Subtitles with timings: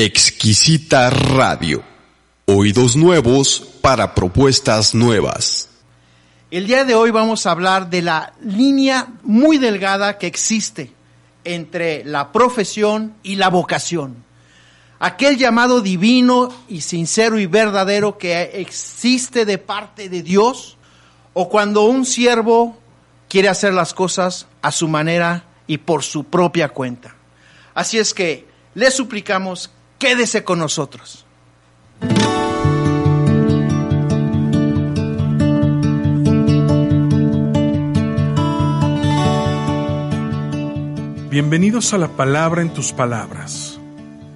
[0.00, 1.82] Exquisita Radio.
[2.46, 5.70] Oídos nuevos para propuestas nuevas.
[6.52, 10.92] El día de hoy vamos a hablar de la línea muy delgada que existe
[11.42, 14.22] entre la profesión y la vocación.
[15.00, 20.76] Aquel llamado divino y sincero y verdadero que existe de parte de Dios
[21.34, 22.78] o cuando un siervo
[23.28, 27.16] quiere hacer las cosas a su manera y por su propia cuenta.
[27.74, 31.24] Así es que le suplicamos, quédese con nosotros.
[41.30, 43.78] Bienvenidos a la palabra en tus palabras,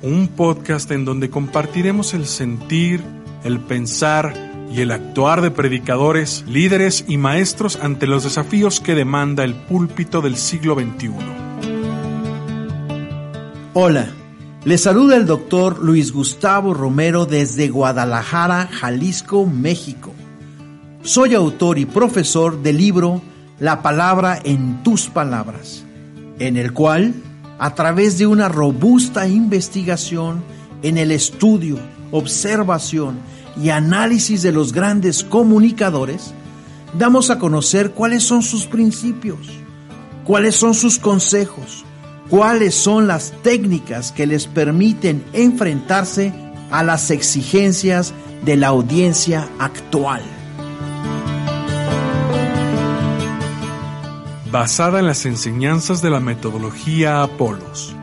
[0.03, 3.03] un podcast en donde compartiremos el sentir,
[3.45, 4.34] el pensar
[4.70, 10.20] y el actuar de predicadores, líderes y maestros ante los desafíos que demanda el púlpito
[10.20, 11.11] del siglo XXI.
[13.75, 14.12] Hola,
[14.65, 20.12] les saluda el doctor Luis Gustavo Romero desde Guadalajara, Jalisco, México.
[21.03, 23.20] Soy autor y profesor del libro
[23.59, 25.84] La palabra en tus palabras
[26.39, 27.14] en el cual,
[27.59, 30.42] a través de una robusta investigación
[30.83, 31.79] en el estudio,
[32.11, 33.19] observación
[33.61, 36.34] y análisis de los grandes comunicadores,
[36.98, 39.39] damos a conocer cuáles son sus principios,
[40.25, 41.84] cuáles son sus consejos,
[42.33, 46.33] cuáles son las técnicas que les permiten enfrentarse
[46.70, 50.22] a las exigencias de la audiencia actual.
[54.50, 57.97] basada en las enseñanzas de la metodología Apolos,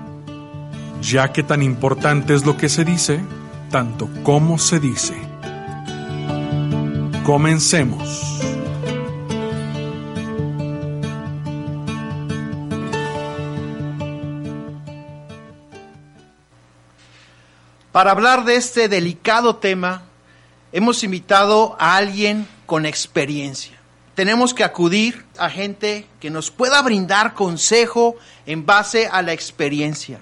[1.00, 3.22] ya que tan importante es lo que se dice,
[3.70, 5.14] tanto como se dice.
[7.24, 8.29] Comencemos.
[18.00, 20.04] Para hablar de este delicado tema,
[20.72, 23.78] hemos invitado a alguien con experiencia
[24.16, 28.16] tenemos que acudir a gente que nos pueda brindar consejo
[28.46, 30.20] en base a la experiencia.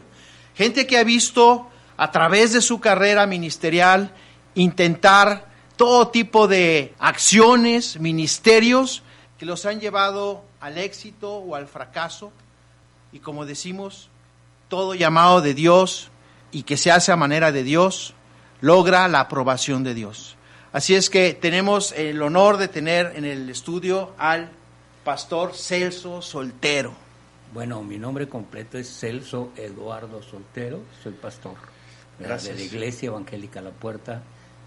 [0.55, 1.67] Gente que ha visto
[1.97, 4.11] a través de su carrera ministerial
[4.55, 5.45] intentar
[5.75, 9.03] todo tipo de acciones, ministerios
[9.38, 12.31] que los han llevado al éxito o al fracaso.
[13.11, 14.09] Y como decimos,
[14.67, 16.11] todo llamado de Dios
[16.51, 18.13] y que se hace a manera de Dios
[18.61, 20.35] logra la aprobación de Dios.
[20.73, 24.51] Así es que tenemos el honor de tener en el estudio al
[25.03, 26.93] pastor Celso Soltero.
[27.53, 31.55] Bueno, mi nombre completo es Celso Eduardo Soltero, soy pastor
[32.19, 34.21] de la Iglesia Evangélica La Puerta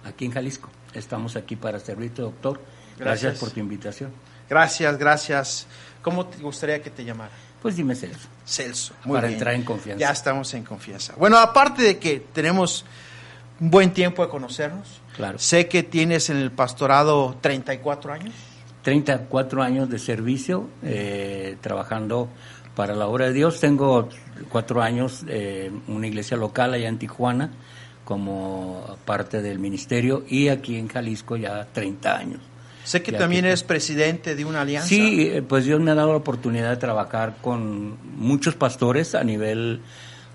[0.04, 0.70] aquí en Jalisco.
[0.94, 2.60] Estamos aquí para servirte, doctor.
[2.98, 4.12] Gracias, por tu invitación.
[4.48, 5.66] Gracias, gracias.
[6.02, 7.30] ¿Cómo te gustaría que te llamara?
[7.62, 8.28] Pues dime Celso.
[8.46, 10.00] Celso, muy Para entrar en confianza.
[10.00, 11.14] Ya estamos en confianza.
[11.16, 12.84] Bueno, aparte de que tenemos
[13.60, 15.00] un buen tiempo de conocernos,
[15.36, 18.34] Sé que tienes en el pastorado 34 años.
[18.82, 22.28] 34 años de servicio eh, trabajando
[22.74, 23.60] para la obra de Dios.
[23.60, 24.08] Tengo
[24.48, 27.50] cuatro años en una iglesia local allá en Tijuana
[28.04, 32.40] como parte del ministerio y aquí en Jalisco ya 30 años.
[32.84, 34.88] Sé que también eres presidente de una alianza.
[34.88, 39.22] Sí, eh, pues Dios me ha dado la oportunidad de trabajar con muchos pastores a
[39.24, 39.80] nivel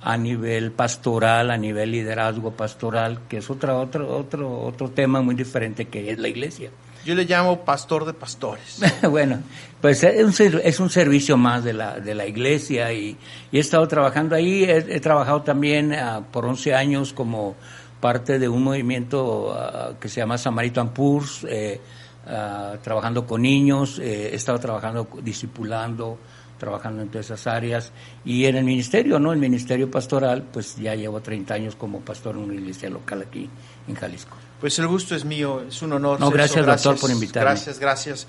[0.01, 5.33] a nivel pastoral, a nivel liderazgo pastoral, que es otro, otro, otro, otro tema muy
[5.33, 6.69] diferente que es la iglesia.
[7.05, 8.79] Yo le llamo pastor de pastores.
[9.09, 9.41] bueno,
[9.79, 13.17] pues es un, es un, servicio más de la, de la iglesia y,
[13.51, 14.63] he estado trabajando ahí.
[14.63, 17.55] He, trabajado también ah, por 11 años como
[17.99, 21.79] parte de un movimiento ah, que se llama Samaritan Purs, eh,
[22.27, 23.99] ah, trabajando con niños.
[23.99, 26.17] Eh, he estado trabajando, discipulando
[26.57, 27.91] trabajando en todas esas áreas.
[28.23, 29.33] Y en el ministerio, ¿no?
[29.33, 33.49] El ministerio pastoral, pues ya llevo 30 años como pastor en una iglesia local aquí
[33.87, 34.35] en Jalisco.
[34.59, 36.19] Pues el gusto es mío, es un honor.
[36.19, 37.51] No, gracias, doctor, por invitarme.
[37.51, 38.27] Gracias, gracias.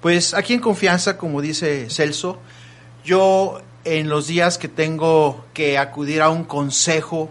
[0.00, 2.38] Pues aquí en confianza, como dice Celso,
[3.04, 7.30] yo en los días que tengo que acudir a un consejo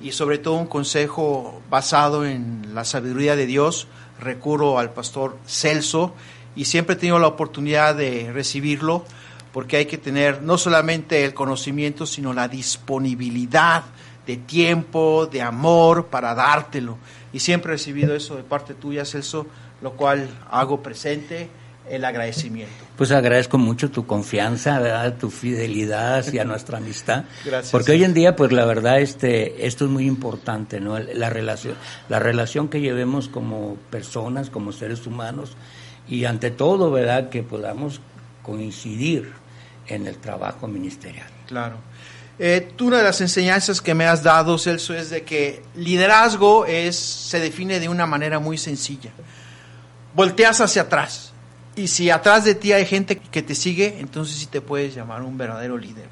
[0.00, 3.86] y sobre todo un consejo basado en la sabiduría de Dios,
[4.20, 6.14] recurro al pastor Celso
[6.56, 9.04] y siempre he tenido la oportunidad de recibirlo
[9.52, 13.84] porque hay que tener no solamente el conocimiento, sino la disponibilidad
[14.26, 16.98] de tiempo, de amor para dártelo.
[17.32, 19.46] Y siempre he recibido eso de parte tuya, Celso,
[19.80, 21.48] lo cual hago presente
[21.88, 22.72] el agradecimiento.
[22.96, 27.24] Pues agradezco mucho tu confianza, tu fidelidad hacia nuestra amistad.
[27.44, 27.70] Gracias.
[27.70, 30.98] Porque hoy en día, pues la verdad, este, esto es muy importante, ¿no?
[30.98, 31.74] La relación,
[32.08, 35.56] la relación que llevemos como personas, como seres humanos,
[36.08, 37.28] y ante todo, ¿verdad?
[37.28, 38.00] Que podamos
[38.42, 39.32] coincidir
[39.86, 41.26] en el trabajo ministerial.
[41.46, 41.76] Claro.
[42.38, 46.66] Eh, tú una de las enseñanzas que me has dado, Celso, es de que liderazgo
[46.66, 49.10] es, se define de una manera muy sencilla.
[50.14, 51.33] Volteas hacia atrás.
[51.76, 55.22] Y si atrás de ti hay gente que te sigue, entonces sí te puedes llamar
[55.22, 56.08] un verdadero líder.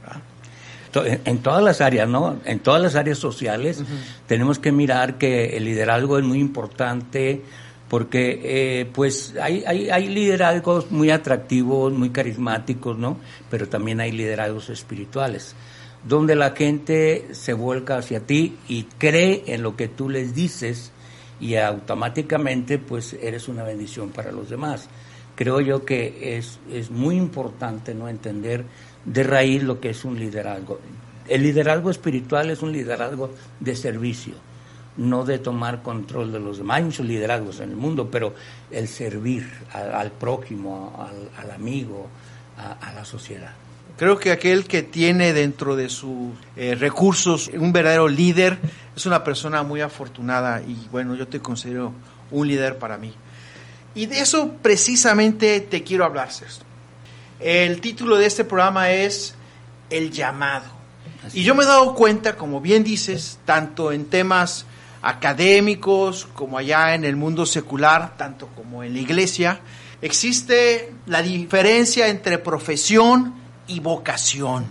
[1.24, 2.38] En todas las áreas, ¿no?
[2.44, 3.82] En todas las áreas sociales
[4.26, 7.42] tenemos que mirar que el liderazgo es muy importante
[7.88, 13.18] porque eh, pues hay, hay, hay, liderazgos muy atractivos, muy carismáticos, ¿no?
[13.50, 15.54] Pero también hay liderazgos espirituales,
[16.02, 20.90] donde la gente se vuelca hacia ti y cree en lo que tú les dices
[21.38, 24.88] y automáticamente pues eres una bendición para los demás.
[25.34, 28.64] Creo yo que es, es muy importante no entender
[29.04, 30.78] de raíz lo que es un liderazgo.
[31.28, 33.30] El liderazgo espiritual es un liderazgo
[33.60, 34.34] de servicio
[34.96, 36.78] no de tomar control de los demás.
[36.78, 38.34] Hay muchos liderazgos en el mundo, pero
[38.70, 41.08] el servir al, prójimo,
[41.38, 42.08] al, amigo,
[42.56, 43.52] a, la sociedad.
[43.96, 48.58] Creo que aquel que tiene dentro de sus eh, recursos un verdadero líder
[48.96, 51.92] es una persona muy afortunada y bueno, yo te considero
[52.30, 53.12] un líder para mí.
[53.94, 56.64] Y de eso precisamente te quiero hablar, Sexto.
[57.40, 59.34] El título de este programa es
[59.90, 60.70] El llamado.
[61.32, 64.66] y yo me he dado cuenta, como bien dices, tanto en temas
[65.02, 69.60] académicos como allá en el mundo secular, tanto como en la iglesia,
[70.00, 73.34] existe la diferencia entre profesión
[73.66, 74.66] y vocación.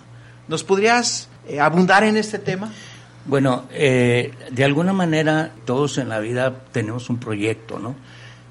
[0.47, 2.71] ¿Nos podrías eh, abundar en este tema?
[3.25, 7.95] Bueno, eh, de alguna manera todos en la vida tenemos un proyecto, ¿no?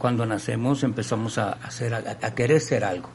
[0.00, 3.10] Cuando nacemos empezamos a, hacer, a querer ser algo.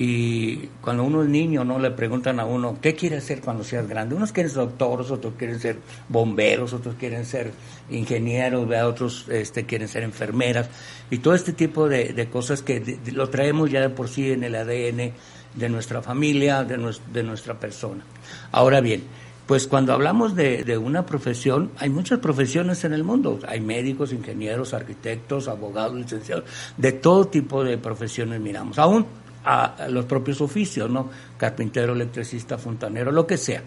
[0.00, 1.80] Y cuando uno es niño, ¿no?
[1.80, 4.14] Le preguntan a uno, ¿qué quieres ser cuando seas grande?
[4.14, 7.50] Unos quieren ser doctores, otros quieren ser bomberos, otros quieren ser
[7.90, 10.70] ingenieros, otros este, quieren ser enfermeras.
[11.10, 14.54] Y todo este tipo de, cosas que lo traemos ya de por sí en el
[14.54, 15.12] ADN
[15.54, 18.04] de nuestra familia, de, de nuestra persona.
[18.52, 19.02] Ahora bien,
[19.48, 23.38] pues cuando hablamos de, una profesión, hay muchas profesiones en el mundo.
[23.48, 26.44] Hay médicos, ingenieros, arquitectos, abogados, licenciados,
[26.76, 28.78] de todo tipo de profesiones miramos.
[28.78, 29.06] Aún
[29.46, 31.08] a los propios oficios, ¿no?
[31.38, 33.62] Carpintero, electricista, fontanero, lo que sea.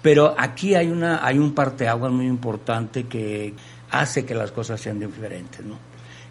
[0.00, 3.54] Pero aquí hay una hay un parteaguas muy importante que
[3.90, 5.76] hace que las cosas sean diferentes, ¿no?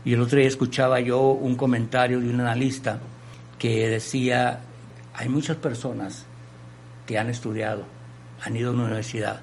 [0.05, 2.99] Y el otro día escuchaba yo un comentario de un analista
[3.59, 4.61] que decía,
[5.13, 6.25] hay muchas personas
[7.05, 7.83] que han estudiado,
[8.43, 9.41] han ido a una universidad,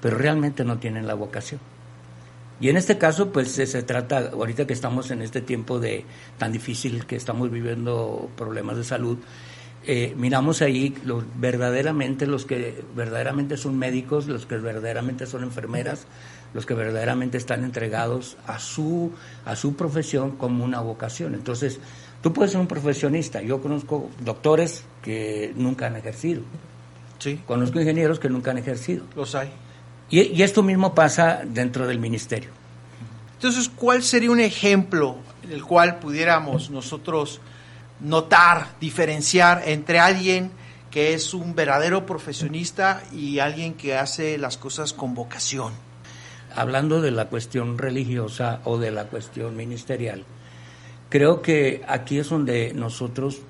[0.00, 1.60] pero realmente no tienen la vocación.
[2.58, 6.04] Y en este caso, pues se, trata, ahorita que estamos en este tiempo de
[6.38, 9.18] tan difícil que estamos viviendo problemas de salud,
[9.88, 16.06] eh, miramos ahí los verdaderamente los que verdaderamente son médicos, los que verdaderamente son enfermeras,
[16.54, 19.12] los que verdaderamente están entregados a su
[19.44, 21.34] a su profesión como una vocación.
[21.34, 21.78] Entonces,
[22.22, 23.42] tú puedes ser un profesionista.
[23.42, 26.42] Yo conozco doctores que nunca han ejercido.
[27.18, 27.40] Sí.
[27.46, 29.04] Conozco ingenieros que nunca han ejercido.
[29.14, 29.50] Los hay.
[30.08, 32.50] Y, esto mismo pasa dentro del ministerio.
[33.34, 37.40] Entonces, ¿cuál sería un ejemplo en el cual pudiéramos nosotros
[38.00, 40.50] notar, diferenciar entre alguien
[40.90, 45.72] que es un verdadero profesionista y alguien que hace las cosas con vocación?
[46.54, 50.24] Hablando de la cuestión religiosa o de la cuestión ministerial,
[51.10, 53.40] creo que aquí es donde nosotros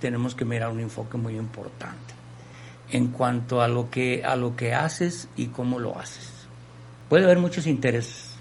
[0.00, 2.05] tenemos que mirar un enfoque muy importante
[2.90, 6.30] en cuanto a lo que a lo que haces y cómo lo haces.
[7.08, 8.32] Puede haber muchos intereses.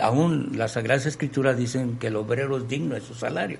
[0.00, 3.58] Aún las Sagradas Escrituras dicen que el obrero es digno de su salario.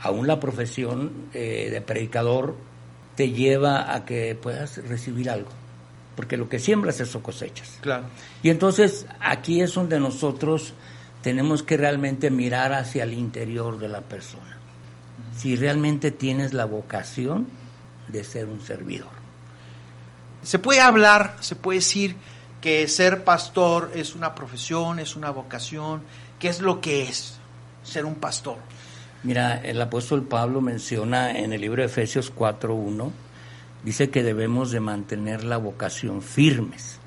[0.00, 2.56] Aún la profesión eh, de predicador
[3.14, 5.50] te lleva a que puedas recibir algo,
[6.16, 7.78] porque lo que siembras eso cosechas.
[7.80, 8.04] Claro.
[8.42, 10.74] Y entonces aquí es donde nosotros
[11.22, 14.58] tenemos que realmente mirar hacia el interior de la persona.
[15.36, 17.46] Si realmente tienes la vocación
[18.08, 19.21] de ser un servidor.
[20.42, 22.16] Se puede hablar, se puede decir
[22.60, 26.02] que ser pastor es una profesión, es una vocación.
[26.38, 27.38] ¿Qué es lo que es
[27.82, 28.56] ser un pastor?
[29.22, 33.10] Mira, el apóstol Pablo menciona en el libro de Efesios 4.1,
[33.84, 36.98] dice que debemos de mantener la vocación firmes.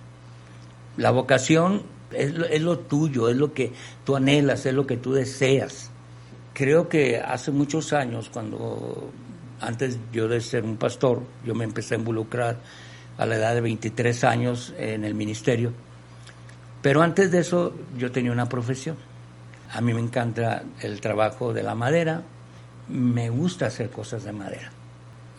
[0.95, 3.73] La vocación es lo, es lo tuyo, es lo que
[4.05, 5.91] tú anhelas, es lo que tú deseas.
[6.53, 9.11] Creo que hace muchos años, cuando
[9.59, 12.57] antes yo de ser un pastor, yo me empecé a involucrar
[13.17, 15.73] a la edad de 23 años en el ministerio.
[16.81, 18.97] Pero antes de eso yo tenía una profesión.
[19.73, 22.23] A mí me encanta el trabajo de la madera,
[22.87, 24.71] me gusta hacer cosas de madera.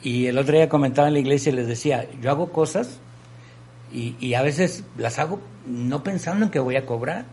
[0.02, 2.98] Y el otro día comentaba en la iglesia y les decía, yo hago cosas
[3.92, 7.24] y, a veces las hago no pensando en que voy a cobrar,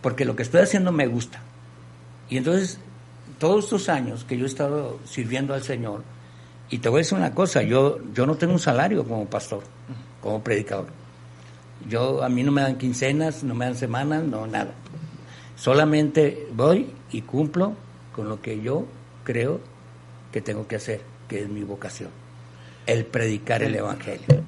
[0.00, 1.40] porque lo que estoy haciendo me gusta.
[2.30, 2.78] Y entonces,
[3.38, 6.04] todos estos años que yo he estado sirviendo al Señor,
[6.70, 9.62] y te voy a decir una cosa, yo, yo no tengo un salario como pastor,
[10.20, 10.86] como predicador.
[11.88, 14.72] Yo, a mí no me dan quincenas, no me dan semanas, no, nada.
[15.56, 17.74] Solamente voy y cumplo
[18.14, 18.86] con lo que yo
[19.24, 19.60] creo
[20.32, 22.10] que tengo que hacer, que es mi vocación,
[22.86, 24.42] el predicar el Evangelio.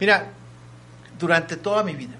[0.00, 0.30] Mira,
[1.18, 2.14] durante toda mi vida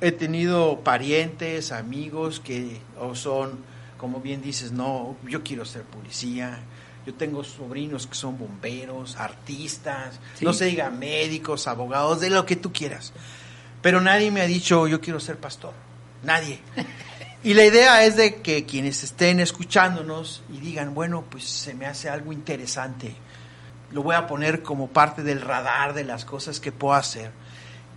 [0.00, 3.58] he tenido parientes, amigos que o son,
[3.98, 6.60] como bien dices, no, yo quiero ser policía,
[7.06, 12.56] yo tengo sobrinos que son bomberos, artistas, no se diga médicos, abogados, de lo que
[12.56, 13.12] tú quieras.
[13.80, 15.72] Pero nadie me ha dicho, yo quiero ser pastor.
[16.22, 16.60] Nadie.
[17.44, 21.86] Y la idea es de que quienes estén escuchándonos y digan, bueno, pues se me
[21.86, 23.14] hace algo interesante,
[23.92, 27.30] lo voy a poner como parte del radar de las cosas que puedo hacer.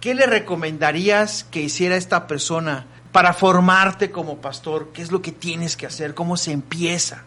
[0.02, 4.92] ¿Qué le recomendarías que hiciera esta persona para formarte como pastor?
[4.94, 6.14] ¿Qué es lo que tienes que hacer?
[6.14, 7.24] ¿Cómo se empieza?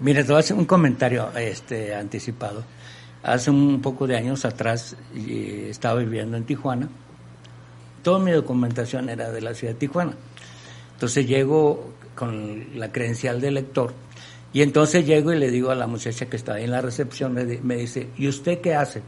[0.00, 2.62] Mira, te voy a hacer un comentario este, anticipado.
[3.22, 6.88] Hace un poco de años atrás estaba viviendo en Tijuana.
[8.02, 10.12] Toda mi documentación era de la ciudad de Tijuana.
[10.92, 13.92] Entonces llego con la credencial de lector
[14.52, 17.34] y entonces llego y le digo a la muchacha que estaba ahí en la recepción,
[17.34, 19.02] me dice, ¿y usted qué hace?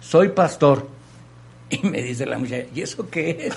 [0.00, 0.88] Soy pastor.
[1.72, 3.54] Y me dice la muchacha, ¿y eso qué es?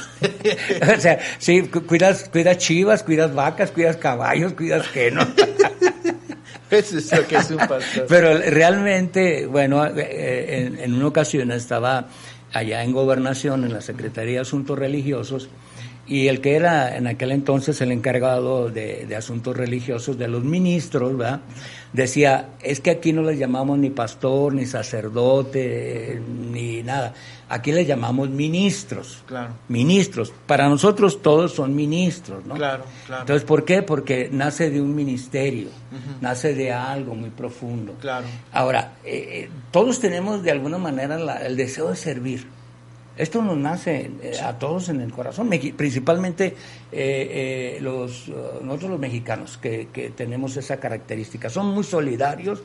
[0.97, 5.21] o sea, sí, cuidas, cuidas chivas, cuidas vacas, cuidas caballos, cuidas qué, ¿no?
[6.73, 8.05] Es lo que es un pastor.
[8.07, 12.07] Pero realmente, bueno, eh, en, una ocasión estaba
[12.51, 15.49] allá en gobernación, en la Secretaría de Asuntos Religiosos,
[16.05, 21.17] y el que era en aquel entonces el encargado de, asuntos religiosos de los ministros,
[21.17, 21.39] ¿verdad?
[21.93, 27.13] decía, es que aquí no les llamamos ni pastor, ni sacerdote, ni nada,
[27.53, 29.53] aquí les llamamos ministros, claro.
[29.67, 32.55] ministros, para nosotros todos son ministros, ¿no?
[32.55, 33.22] Claro, claro.
[33.22, 33.83] Entonces, ¿por qué?
[33.83, 35.69] Porque nace de un ministerio,
[36.22, 37.95] nace de algo muy profundo.
[38.01, 38.25] Claro.
[38.51, 42.48] Ahora, eh, eh, todos tenemos de alguna manera el deseo de servir.
[43.15, 46.55] Esto nos nace eh, a todos en el corazón, principalmente eh,
[46.91, 48.27] eh, los,
[48.62, 51.50] nosotros los mexicanos que, tenemos esa característica.
[51.50, 52.63] Son muy solidarios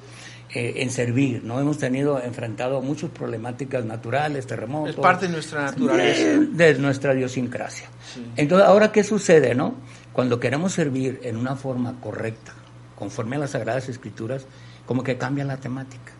[0.50, 1.60] en servir, ¿no?
[1.60, 4.90] Hemos tenido enfrentado muchas problemáticas naturales, terremotos.
[4.90, 6.40] Es parte de nuestra naturaleza.
[6.52, 7.88] De, nuestra idiosincrasia.
[8.36, 9.74] Entonces, ¿ahora qué sucede, no?
[10.12, 12.52] Cuando queremos servir en una forma correcta,
[12.96, 14.46] conforme a las Sagradas Escrituras,
[14.86, 16.12] como que cambia la temática,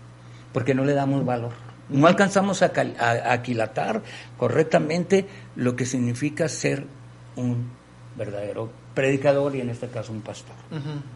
[0.52, 1.52] porque no le damos valor
[1.88, 2.70] no alcanzamos a,
[3.32, 4.02] aquilatar
[4.36, 6.86] correctamente lo que significa ser
[7.36, 7.70] un
[8.16, 10.56] verdadero predicador y en este caso un pastor.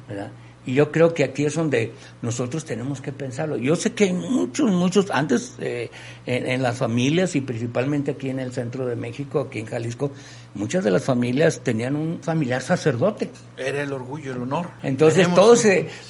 [0.08, 0.30] ¿verdad?
[0.64, 1.92] Y yo creo que aquí es donde
[2.22, 3.56] nosotros tenemos que pensarlo.
[3.56, 5.90] Yo sé que hay muchos, muchos, antes eh,
[6.24, 10.12] en, las familias y principalmente aquí en el centro de México, aquí en Jalisco,
[10.54, 13.30] muchas de las familias tenían un familiar sacerdote.
[13.56, 14.68] Era el orgullo, el honor.
[14.84, 15.64] Entonces todos,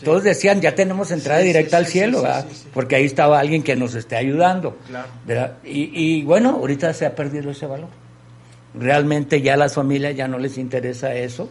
[0.04, 2.22] todos decían, ya tenemos entrada directa al cielo,
[2.74, 4.76] porque ahí estaba alguien que nos esté ayudando.
[4.86, 5.54] Claro.
[5.64, 8.01] Y, y bueno, ahorita se ha perdido ese valor
[8.74, 11.48] realmente ya a las familias ya no les interesa eso.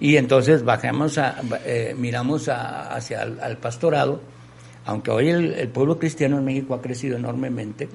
[0.00, 4.20] Y entonces bajamos a, eh, miramos hacia el, al pastorado.
[4.84, 7.88] Aunque hoy el, pueblo cristiano en México ha crecido enormemente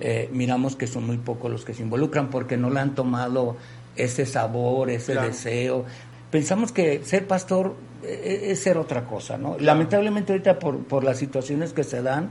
[0.00, 3.56] eh, miramos que son muy pocos los que se involucran porque no le han tomado
[3.94, 5.84] ese sabor ese deseo.
[6.30, 11.18] Pensamos que ser pastor eh, es, ser otra cosa no lamentablemente ahorita por, por las
[11.18, 12.30] situaciones que se dan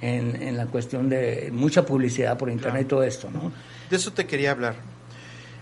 [0.00, 3.50] en, en la cuestión de mucha publicidad por internet y todo esto no
[3.90, 4.76] de eso te quería hablar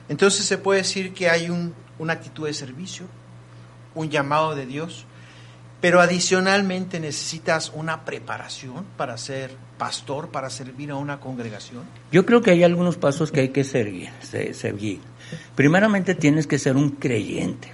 [0.08, 3.06] entonces se puede decir que hay un, una actitud de servicio,
[3.94, 5.06] un llamado de Dios,
[5.80, 11.84] pero adicionalmente necesitas una preparación para ser pastor, para servir a una congregación.
[12.10, 14.10] Yo creo que hay algunos pasos que hay que seguir.
[14.20, 15.00] seguir.
[15.54, 17.68] Primeramente tienes que ser un creyente.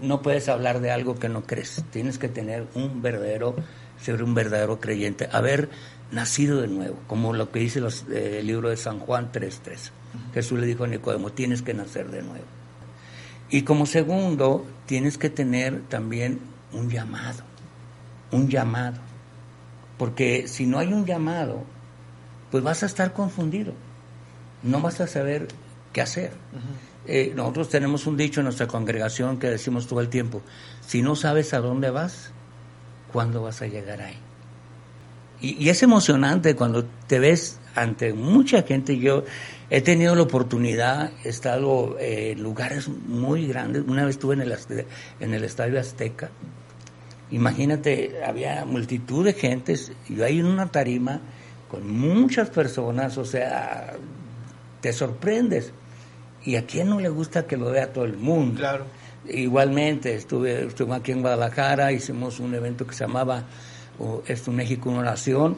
[0.00, 1.84] No puedes hablar de algo que no crees.
[1.90, 3.56] Tienes que tener un verdadero,
[4.00, 5.70] ser un verdadero creyente, haber
[6.10, 9.90] nacido de nuevo, como lo que dice los, eh, el libro de San Juan 3.3.
[10.32, 12.44] Jesús le dijo a Nicodemo, tienes que nacer de nuevo.
[13.50, 16.40] Y como segundo, tienes que tener también
[16.72, 17.42] un llamado,
[18.30, 18.98] un llamado.
[19.96, 21.64] Porque si no hay un llamado,
[22.50, 23.72] pues vas a estar confundido,
[24.62, 25.48] no vas a saber
[25.92, 26.32] qué hacer.
[27.06, 30.42] Eh, nosotros tenemos un dicho en nuestra congregación que decimos todo el tiempo,
[30.86, 32.30] si no sabes a dónde vas,
[33.12, 34.18] ¿cuándo vas a llegar ahí?
[35.40, 38.98] Y, y es emocionante cuando te ves ante mucha gente.
[38.98, 39.24] Yo
[39.70, 43.84] He tenido la oportunidad, he estado eh, en lugares muy grandes.
[43.86, 44.56] Una vez estuve en el,
[45.20, 46.30] en el Estadio Azteca.
[47.30, 49.92] Imagínate, había multitud de gentes.
[50.08, 51.20] Yo ahí en una tarima
[51.70, 53.94] con muchas personas, o sea,
[54.80, 55.74] te sorprendes.
[56.46, 58.60] ¿Y a quién no le gusta que lo vea todo el mundo?
[58.60, 58.86] Claro.
[59.28, 63.44] Igualmente, estuve, estuve aquí en Guadalajara, hicimos un evento que se llamaba
[64.26, 65.56] Esto México, una oración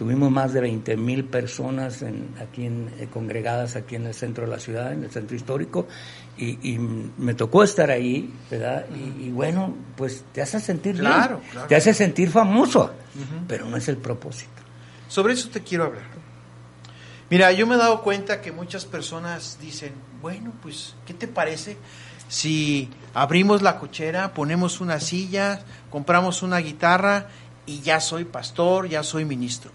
[0.00, 2.02] Tuvimos más de 20 mil personas
[2.40, 5.88] aquí en, eh, congregadas aquí en el centro de la ciudad, en el centro histórico,
[6.38, 8.86] y, me tocó estar ahí, ¿verdad?
[8.96, 11.12] Y, bueno, pues te hace sentir bien,
[11.68, 12.92] te hace sentir famoso,
[13.46, 14.62] pero no es el propósito.
[15.06, 16.06] Sobre eso te quiero hablar.
[17.28, 19.92] Mira, yo me he dado cuenta que muchas personas dicen,
[20.22, 21.76] bueno, pues, ¿qué te parece
[22.30, 27.26] si abrimos la cochera, ponemos una silla, compramos una guitarra
[27.66, 29.70] y ya soy pastor, ya soy ministro?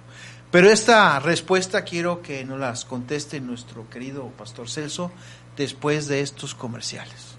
[0.52, 5.12] Pero esta respuesta quiero que nos las conteste nuestro querido pastor Celso
[5.58, 7.36] después de estos comerciales.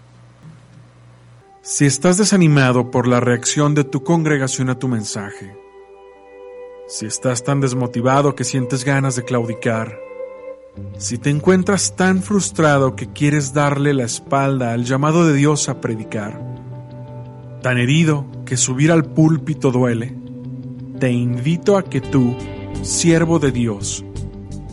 [1.62, 5.56] Si estás desanimado por la reacción de tu congregación a tu mensaje,
[6.86, 9.98] si estás tan desmotivado que sientes ganas de claudicar,
[10.98, 15.80] si te encuentras tan frustrado que quieres darle la espalda al llamado de Dios a
[15.80, 16.40] predicar,
[17.62, 20.14] tan herido que subir al púlpito duele,
[20.98, 22.34] te invito a que tú
[22.82, 24.04] siervo de Dios,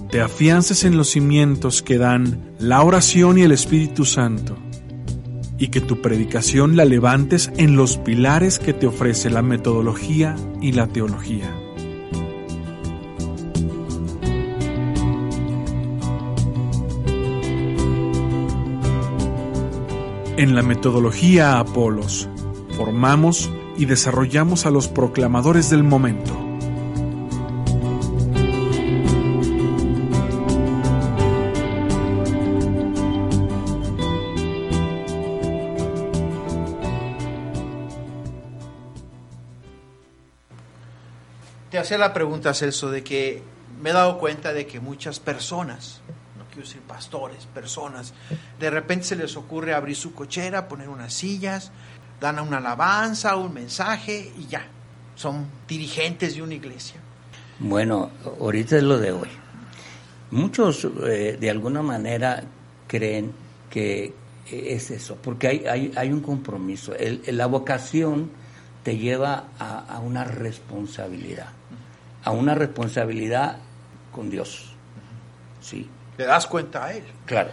[0.09, 4.55] te afiances en los cimientos que dan la oración y el Espíritu Santo,
[5.57, 10.71] y que tu predicación la levantes en los pilares que te ofrece la metodología y
[10.71, 11.53] la teología.
[20.35, 22.27] En la metodología Apolos,
[22.75, 26.43] formamos y desarrollamos a los proclamadores del momento.
[41.83, 43.43] Hacía la pregunta, Celso, de que
[43.81, 45.99] me he dado cuenta de que muchas personas,
[46.37, 48.13] no quiero decir pastores, personas,
[48.57, 51.73] de repente se les ocurre abrir su cochera, poner unas sillas,
[52.23, 54.65] dan una alabanza, un mensaje y ya,
[55.15, 57.01] son dirigentes de una iglesia.
[57.59, 59.29] Bueno, ahorita es lo de hoy.
[60.31, 62.43] Muchos eh, de alguna manera
[62.87, 63.33] creen
[63.69, 64.13] que
[64.49, 66.95] es eso, porque hay, hay, hay un compromiso.
[66.95, 68.31] El, la vocación
[68.83, 71.49] te lleva a una responsabilidad
[72.23, 73.57] a una responsabilidad
[74.11, 74.73] con Dios.
[75.61, 75.89] Sí.
[76.17, 77.03] Le das cuenta a Él.
[77.25, 77.49] Claro.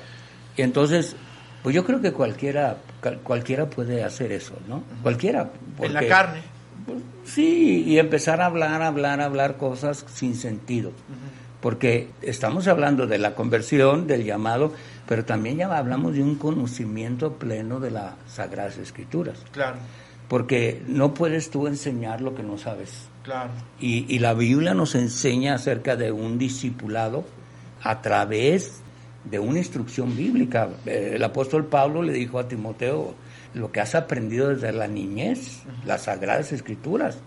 [0.56, 1.16] Y entonces,
[1.62, 2.76] pues yo creo que cualquiera,
[3.22, 4.82] cualquiera puede hacer eso, ¿no?
[5.02, 5.50] Cualquiera.
[5.80, 6.42] en la carne.
[6.86, 10.92] Pues, sí, y empezar a hablar, hablar, hablar cosas sin sentido.
[11.60, 14.72] Porque estamos hablando de la conversión, del llamado,
[15.06, 19.44] pero también ya hablamos de un conocimiento pleno de las Sagradas Escrituras.
[19.52, 19.76] Claro.
[20.28, 23.08] Porque no puedes tú enseñar lo que no sabes.
[23.24, 23.50] Claro.
[23.78, 27.24] Y, la Biblia nos enseña acerca de un discipulado
[27.82, 28.80] a través
[29.24, 30.68] de una instrucción bíblica.
[30.86, 33.14] Eh, el apóstol Pablo le dijo a Timoteo,
[33.54, 37.18] lo que has aprendido desde la niñez, las sagradas escrituras,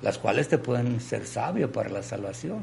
[0.00, 2.60] las cuales te pueden ser sabio para la salvación.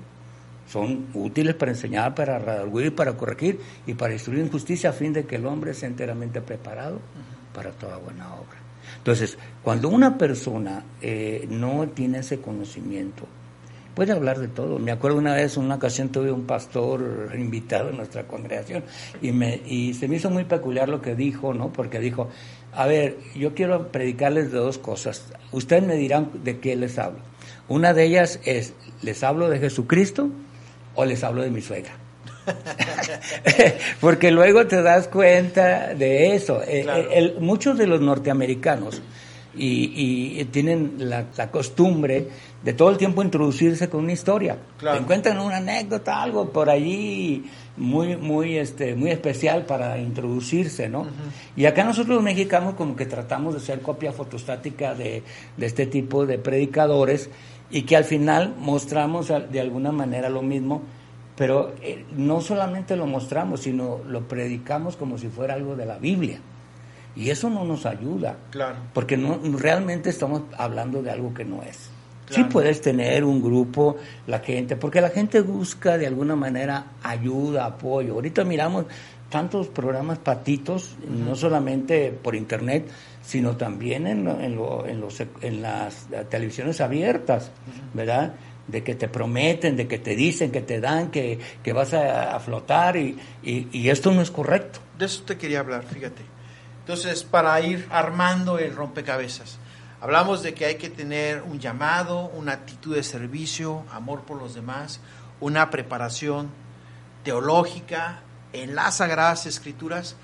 [0.67, 5.13] Son útiles para enseñar, para redarguir, para corregir y para instruir en justicia a fin
[5.13, 6.99] de que el hombre sea enteramente preparado
[7.53, 8.59] para toda buena obra.
[8.97, 13.25] Entonces, cuando una persona eh, no tiene ese conocimiento,
[13.95, 14.79] puede hablar de todo.
[14.79, 18.83] Me acuerdo una vez, en una ocasión tuve un pastor invitado en nuestra congregación
[19.21, 21.71] y, me, y se me hizo muy peculiar lo que dijo, ¿no?
[21.71, 22.29] Porque dijo,
[22.73, 25.25] a ver, yo quiero predicarles de dos cosas.
[25.51, 27.19] Ustedes me dirán de qué les hablo.
[27.67, 30.29] Una de ellas es, ¿les hablo de Jesucristo
[30.95, 31.91] o les hablo de mi suegra?
[34.01, 36.61] Porque luego te das cuenta de eso.
[36.63, 39.01] Eh, eh, muchos de los norteamericanos
[39.55, 42.27] y, tienen la, costumbre
[42.63, 44.57] de todo el tiempo introducirse con una historia.
[44.95, 47.45] encuentran una anécdota, algo por allí
[47.77, 51.05] muy, muy, este, muy especial para introducirse, ¿no?
[51.55, 55.23] Y acá nosotros los mexicanos como que tratamos de ser copia fotostática de,
[55.57, 57.29] de este tipo de predicadores
[57.71, 60.81] y que al final mostramos de alguna manera lo mismo
[61.39, 65.97] pero eh, no solamente lo mostramos, sino lo predicamos como si fuera algo de la
[65.97, 66.41] Biblia.
[67.19, 68.37] Y eso no nos ayuda.
[68.49, 68.77] Claro.
[68.93, 71.89] Porque no, realmente estamos hablando de algo que no es.
[72.29, 77.65] Sí puedes tener un grupo, la gente, porque la gente busca de alguna manera ayuda,
[77.65, 78.13] apoyo.
[78.13, 78.85] Ahorita miramos
[79.29, 82.87] tantos programas patitos, no solamente por internet,
[83.23, 87.51] sino también en, en, los, en las televisiones abiertas,
[87.95, 88.33] ¿verdad?
[88.67, 91.39] de que te prometen, de que te dicen, que te dan, que,
[91.73, 93.17] vas a, flotar y,
[93.89, 94.79] esto no es correcto.
[94.97, 96.21] De eso te quería hablar, fíjate.
[96.89, 99.59] Entonces, para ir armando el rompecabezas,
[100.01, 104.55] hablamos de que hay que tener un llamado, una actitud de servicio, amor por los
[104.55, 104.99] demás,
[105.39, 106.49] una preparación
[107.23, 108.21] teológica
[108.53, 110.15] en las sagradas escrituras,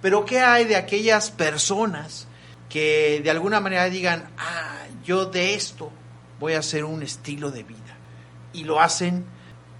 [0.00, 2.28] pero ¿qué hay de aquellas personas
[2.68, 5.90] que de alguna manera digan, ah, yo de esto
[6.38, 7.96] voy a hacer un estilo de vida?
[8.52, 9.24] y lo hacen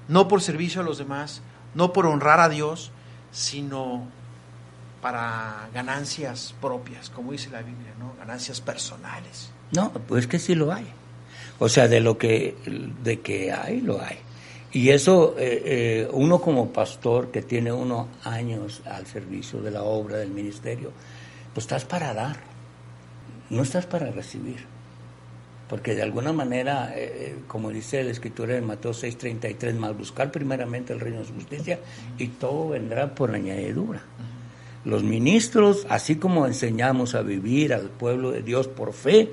[0.08, 1.40] no por servicio a los demás,
[1.76, 2.90] no por honrar a Dios,
[3.30, 4.08] sino
[5.02, 8.14] para ganancias propias, como dice la Biblia, ¿no?
[8.18, 9.50] Ganancias personales.
[9.72, 10.86] No, pues que sí lo hay.
[11.58, 12.56] O sea, de lo que,
[13.02, 14.18] de que hay, lo hay.
[14.72, 19.82] Y eso, eh, eh, uno como pastor que tiene unos años al servicio de la
[19.82, 20.92] obra del ministerio,
[21.52, 22.36] pues estás para dar,
[23.50, 24.64] no estás para recibir.
[25.68, 30.92] Porque de alguna manera, eh, como dice la escritura en Mateo 6:33, más buscar primeramente
[30.92, 31.80] el reino de su justicia
[32.18, 34.02] y todo vendrá por añadidura.
[34.84, 39.30] Los ministros, así como enseñamos a vivir al pueblo de Dios por fe,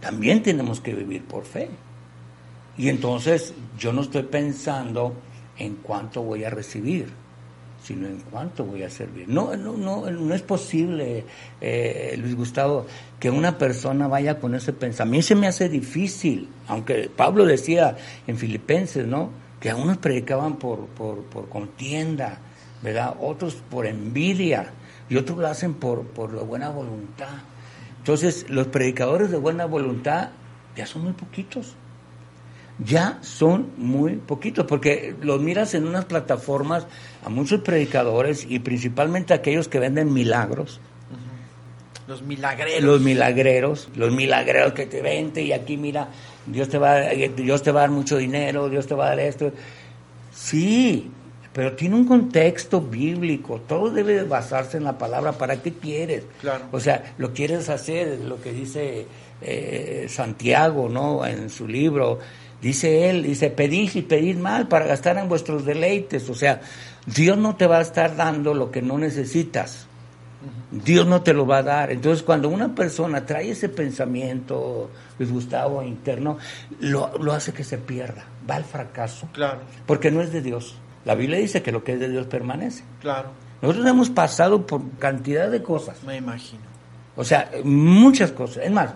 [0.00, 1.68] también tenemos que vivir por fe.
[2.78, 5.14] Y entonces yo no estoy pensando
[5.58, 7.08] en cuánto voy a recibir,
[7.82, 9.28] sino en cuánto voy a servir.
[9.28, 11.24] No, no, no, no es posible,
[11.60, 12.86] eh, Luis Gustavo,
[13.18, 15.02] que una persona vaya con ese pensamiento.
[15.02, 19.30] A mí se me hace difícil, aunque Pablo decía en Filipenses, ¿no?
[19.60, 22.38] Que a unos predicaban por, por, por contienda,
[22.82, 23.14] ¿verdad?
[23.20, 24.72] Otros por envidia
[25.08, 27.28] y otros lo hacen por, por la buena voluntad.
[27.98, 30.30] Entonces, los predicadores de buena voluntad
[30.76, 31.74] ya son muy poquitos.
[32.82, 36.86] Ya son muy poquitos, porque los miras en unas plataformas
[37.22, 40.80] a muchos predicadores y principalmente aquellos que venden milagros.
[42.08, 42.82] Los milagreros.
[42.82, 46.08] Los milagreros, los milagreros que te venden y aquí mira,
[46.46, 49.20] Dios te va, Dios te va a dar mucho dinero, Dios te va a dar
[49.20, 49.52] esto.
[50.32, 51.10] Sí,
[51.52, 56.24] pero tiene un contexto bíblico, todo debe basarse en la palabra, ¿para qué quieres?
[56.40, 56.66] Claro.
[56.70, 59.06] O sea, lo quieres hacer, lo que dice
[59.42, 61.26] eh, Santiago, ¿no?
[61.26, 62.20] En su libro,
[62.62, 66.60] dice él, dice, pedid y pedid mal para gastar en vuestros deleites, o sea,
[67.06, 69.86] Dios no te va a estar dando lo que no necesitas.
[70.70, 71.90] Dios no te lo va a dar.
[71.90, 76.38] Entonces, cuando una persona trae ese pensamiento, Luis Gustavo, interno,
[76.80, 79.28] lo, lo hace que se pierda, va al fracaso.
[79.32, 79.60] Claro.
[79.84, 80.76] Porque no es de Dios.
[81.04, 82.84] La Biblia dice que lo que es de Dios permanece.
[83.00, 83.30] Claro.
[83.62, 86.02] Nosotros hemos pasado por cantidad de cosas.
[86.04, 86.62] Me imagino.
[87.16, 88.64] O sea, muchas cosas.
[88.64, 88.94] Es más,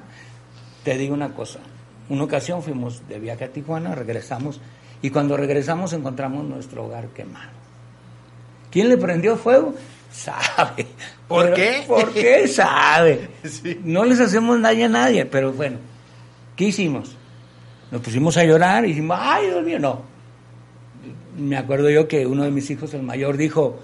[0.83, 1.61] te digo una cosa.
[2.09, 4.61] Una ocasión fuimos de viaje a Tijuana, regresamos,
[5.03, 7.51] y cuando regresamos encontramos nuestro hogar quemado.
[8.71, 9.75] ¿Quién le prendió fuego?
[10.11, 10.87] Sabe.
[11.29, 11.85] ¿Por Pero, qué?
[11.87, 12.49] ¿Por qué?
[12.49, 13.29] Sabe.
[13.45, 13.81] Sí.
[13.85, 15.79] No les hacemos daño a nadie, pero bueno,
[16.57, 17.17] ¿qué hicimos?
[17.91, 20.14] Nos pusimos a llorar y dijimos, ay, Dios mío, no.
[21.37, 23.79] Me acuerdo yo que uno de mis hijos, el mayor, dijo,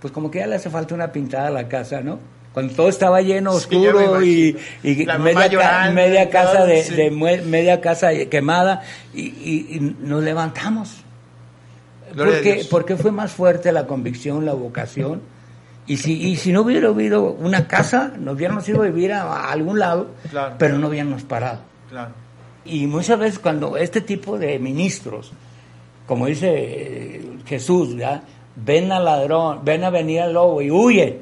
[0.00, 2.18] pues como que ya le hace falta una pintada a la casa, ¿no?
[2.54, 5.02] Cuando todo estaba lleno, Sí, oscuro y, imagino.
[5.02, 6.94] y mamá media, llorando media y casa de, sí.
[6.94, 8.82] de media casa quemada
[9.12, 11.02] y, y- y nos levantamos.
[12.16, 15.20] Porque, porque fue más fuerte la convicción, la vocación.
[15.86, 19.22] Y si, y si no hubiera habido una casa, nos hubiéramos ido a vivir a,
[19.22, 20.54] a algún lado, Claro.
[20.58, 21.60] pero no hubiéramos parado.
[21.90, 22.10] Claro.
[22.64, 25.30] Y muchas veces cuando este tipo de ministros,
[26.06, 28.22] como dice eh, Jesús, ¿verdad?
[28.56, 31.20] ven al ladrón, ven a venir al lobo y huye,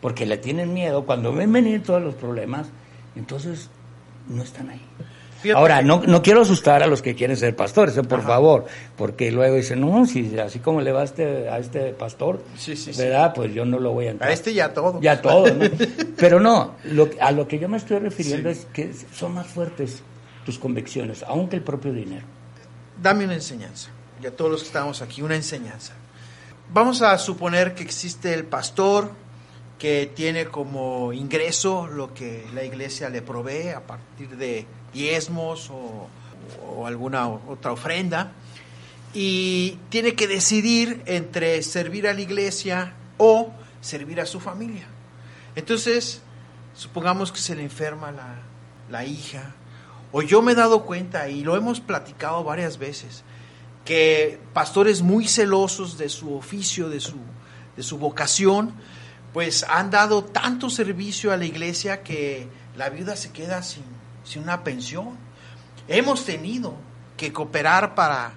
[0.00, 2.68] porque le tienen miedo, cuando ven venir todos los problemas,
[3.16, 3.70] entonces
[4.28, 4.80] no están ahí.
[5.40, 8.28] Fíjate Ahora, no, no quiero asustar a los que quieren ser pastores, eh, por Ajá.
[8.28, 8.64] favor,
[8.96, 12.76] porque luego dicen, no, si así como le va a este, a este pastor, Sí,
[12.76, 13.00] sí, sí.
[13.02, 13.32] ¿verdad?
[13.34, 14.30] Pues yo no lo voy a entrar.
[14.30, 15.00] A este ya todo.
[15.02, 15.66] Ya todo, ¿no?
[16.16, 20.02] Pero no, lo, a lo que yo me estoy refiriendo es que son más fuertes
[20.46, 22.24] tus convicciones, aunque el propio dinero.
[23.02, 23.90] Dame una enseñanza.
[24.24, 25.92] Y a todos los que estamos aquí, una enseñanza.
[26.72, 29.10] Vamos a suponer que existe el pastor
[29.78, 36.08] que tiene como ingreso lo que la iglesia le provee a partir de diezmos o,
[36.66, 38.32] o alguna otra ofrenda
[39.12, 44.86] y tiene que decidir entre servir a la iglesia o servir a su familia.
[45.54, 46.22] Entonces,
[46.74, 48.36] supongamos que se le enferma la,
[48.90, 49.52] la hija,
[50.12, 53.22] o yo me he dado cuenta, y lo hemos platicado varias veces,
[53.84, 57.16] que pastores muy celosos de su oficio, de su,
[57.76, 58.72] de su vocación,
[59.32, 63.84] pues han dado tanto servicio a la iglesia que la viuda se queda sin,
[64.24, 65.16] sin una pensión.
[65.88, 66.74] Hemos tenido
[67.16, 68.32] que cooperar para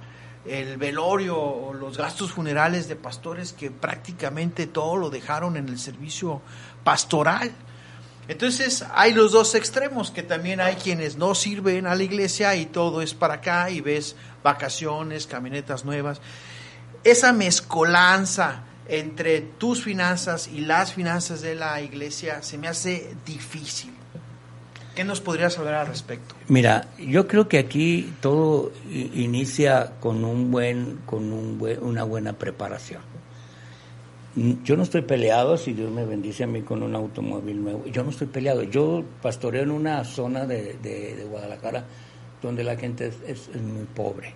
[0.46, 5.78] el velorio o los gastos funerales de pastores que prácticamente todo lo dejaron en el
[5.78, 6.42] servicio
[6.84, 7.52] pastoral.
[8.28, 12.66] Entonces hay los dos extremos, que también hay quienes no sirven a la iglesia y
[12.66, 16.20] todo es para acá y ves vacaciones, camionetas nuevas.
[17.04, 23.92] Esa mezcolanza entre tus finanzas y las finanzas de la iglesia se me hace difícil.
[24.96, 26.36] ¿Qué nos podrías hablar al respecto?
[26.48, 32.34] Mira, yo creo que aquí todo inicia con un buen, con un buen- una buena
[32.34, 33.02] preparación.
[34.64, 37.86] Yo no estoy peleado si Dios me bendice a mí con un automóvil nuevo.
[37.88, 38.62] Yo no estoy peleado.
[38.64, 41.86] Yo pastoreo en una zona de, de- de Guadalajara
[42.42, 44.34] donde la gente es- es muy pobre.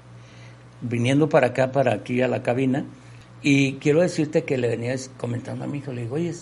[0.84, 2.84] viniendo para acá, para aquí a la cabina,
[3.44, 6.34] y quiero decirte que le venía comentando a mi hijo, le digo, oye,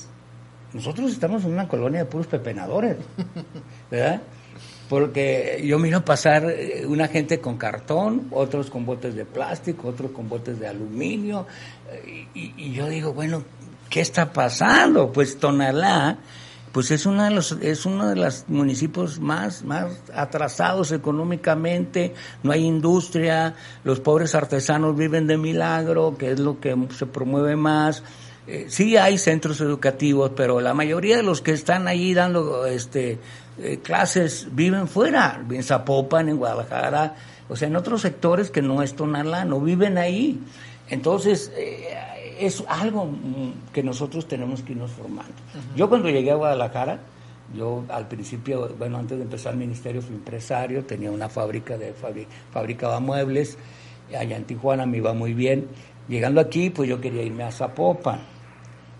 [0.74, 2.96] nosotros estamos en una colonia de puros pepenadores,
[3.92, 4.22] ¿verdad?
[4.90, 10.12] Porque yo miro pasar eh, una gente con cartón, otros con botes de plástico, otros
[10.12, 11.46] con botes de aluminio,
[11.92, 13.44] eh, y, yo digo, bueno,
[13.90, 15.12] ¿qué está pasando?
[15.12, 16.18] Pues Tonalá
[16.72, 22.52] pues es uno de los es uno de los municipios más más atrasados económicamente no
[22.52, 28.04] hay industria los pobres artesanos viven de milagro que es lo que se promueve más
[28.46, 33.18] eh, sí hay centros educativos pero la mayoría de los que están ahí dando este
[33.62, 37.16] eh, clases viven fuera en Zapopan en Guadalajara
[37.48, 40.40] o sea en otros sectores que no es Tonalá no viven ahí
[40.90, 41.88] entonces eh,
[42.40, 45.34] es algo mm, que nosotros tenemos que irnos formando.
[45.76, 47.00] Yo cuando llegué a Guadalajara,
[47.56, 51.94] yo al principio, bueno, antes de empezar el ministerio fui empresario, tenía una fábrica de
[52.52, 53.58] fabricaba muebles,
[54.18, 55.68] allá en Tijuana me iba muy bien.
[56.08, 58.22] Llegando aquí, pues yo quería irme a Zapopan.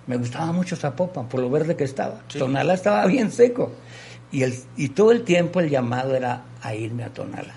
[0.06, 2.22] Me gustaba mucho Zapopan por lo verde que estaba.
[2.38, 3.72] Tonala estaba bien seco.
[4.32, 7.56] Y, el, y todo el tiempo el llamado era a irme a Tonala.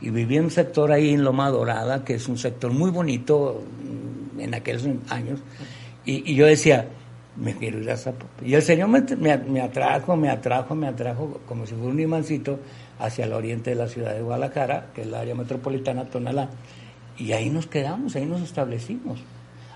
[0.00, 3.62] Y viví en un sector ahí en Loma Dorada, que es un sector muy bonito,
[4.38, 5.40] en aquellos años,
[6.04, 6.86] y, yo decía,
[7.36, 8.46] me quiero ir a Zapopan.
[8.46, 12.60] Y el Señor me, me, atrajo, me atrajo, me atrajo como si fuera un imancito
[13.00, 16.48] hacia el oriente de la ciudad de Guadalajara, que es la área metropolitana Tonalá.
[17.18, 19.18] Y ahí nos quedamos, ahí nos establecimos.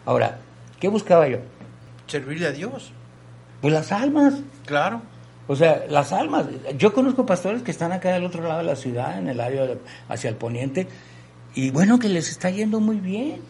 [0.04, 0.38] Ahora,
[0.78, 1.38] ¿qué buscaba yo?
[2.06, 2.92] Servirle a Dios.
[3.60, 4.34] Pues las almas.
[4.66, 5.02] Claro.
[5.50, 6.46] O sea, las almas.
[6.78, 9.66] Yo conozco pastores que están acá del otro lado de la ciudad, en el área
[10.08, 10.86] hacia el poniente,
[11.56, 13.40] y bueno, que les está yendo muy bien.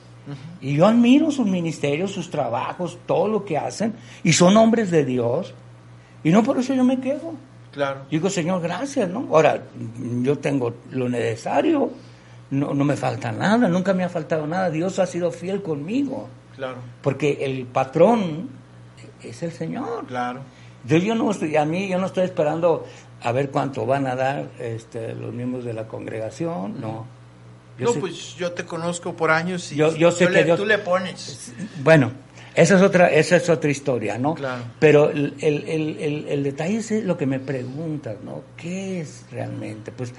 [0.62, 3.92] Y yo admiro sus ministerios, sus trabajos, todo lo que hacen,
[4.24, 5.52] y son hombres de Dios.
[6.24, 7.34] Y no por eso yo me quedo.
[7.70, 8.06] Claro.
[8.10, 9.28] Digo, Señor, gracias, ¿no?
[9.30, 9.62] Ahora,
[10.22, 11.90] yo tengo lo necesario,
[12.50, 14.70] no, no me falta nada, nunca me ha faltado nada.
[14.70, 16.30] Dios ha sido fiel conmigo.
[16.56, 16.78] Claro.
[17.02, 18.48] Porque el patrón
[19.22, 20.06] es el Señor.
[20.06, 20.40] Claro.
[20.84, 22.86] Yo, yo no estoy, a mí yo no estoy esperando
[23.22, 27.20] a ver cuánto van a dar este, los miembros de la congregación, no
[27.80, 31.52] no, pues yo te conozco por años y yo, sé que tú le pones.
[31.82, 32.12] Bueno,
[32.54, 34.34] esa es otra, esa es otra historia, ¿no?
[34.34, 34.62] Claro.
[34.78, 38.42] Pero el, el, el, detalle es lo que me preguntas, ¿no?
[38.56, 39.92] ¿Qué es realmente?
[39.92, 40.12] Pues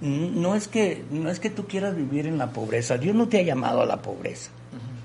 [0.00, 2.98] no es que no es que tú quieras vivir en la pobreza.
[2.98, 4.50] Dios no te ha llamado a la pobreza.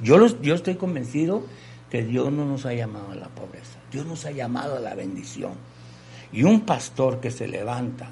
[0.01, 1.45] Yo los, yo estoy convencido
[1.93, 3.77] que Dios no nos ha llamado a la pobreza.
[3.91, 5.51] Dios nos ha llamado a la bendición.
[6.31, 8.09] Y un pastor que se levanta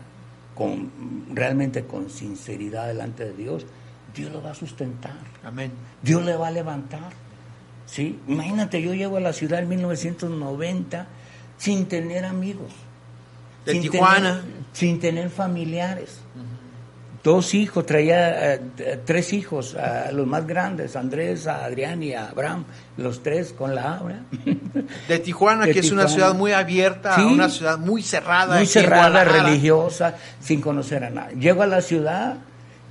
[0.53, 0.91] con
[1.33, 3.65] realmente con sinceridad delante de Dios,
[4.13, 5.17] Dios lo va a sustentar.
[5.43, 5.71] Amén.
[6.03, 7.11] Dios le va a levantar.
[7.87, 8.19] ¿Sí?
[8.27, 11.07] Imagínate, yo llego a la ciudad en 1990
[11.57, 12.73] sin tener amigos.
[13.65, 14.43] De Tijuana.
[14.73, 16.19] sin tener familiares
[17.23, 18.61] dos hijos, traía eh,
[19.05, 22.65] tres hijos, a los más grandes, Andrés, a Adrián y a Abraham,
[22.97, 24.23] los tres con la obra.
[25.07, 28.57] De Tijuana, que es una ciudad muy abierta, una ciudad muy cerrada.
[28.57, 31.37] Muy cerrada, religiosa, sin conocer a nadie.
[31.37, 32.37] Llego a la ciudad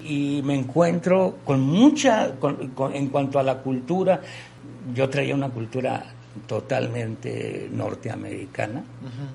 [0.02, 2.32] y me encuentro con mucha,
[2.92, 4.20] en cuanto a la cultura,
[4.94, 6.14] yo traía una cultura
[6.46, 8.84] totalmente norteamericana,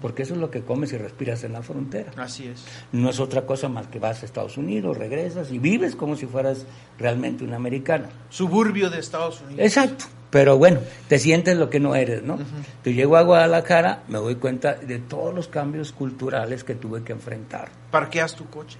[0.01, 2.12] porque eso es lo que comes y respiras en la frontera.
[2.17, 2.63] Así es.
[2.91, 6.25] No es otra cosa más que vas a Estados Unidos, regresas y vives como si
[6.25, 6.65] fueras
[6.97, 8.08] realmente un americano.
[8.29, 9.60] Suburbio de Estados Unidos.
[9.60, 10.05] Exacto.
[10.29, 12.38] Pero bueno, te sientes lo que no eres, ¿no?
[12.81, 17.13] Te llego a Guadalajara, me doy cuenta de todos los cambios culturales que tuve que
[17.13, 17.69] enfrentar.
[17.89, 18.77] ¿Parqueas tu coche?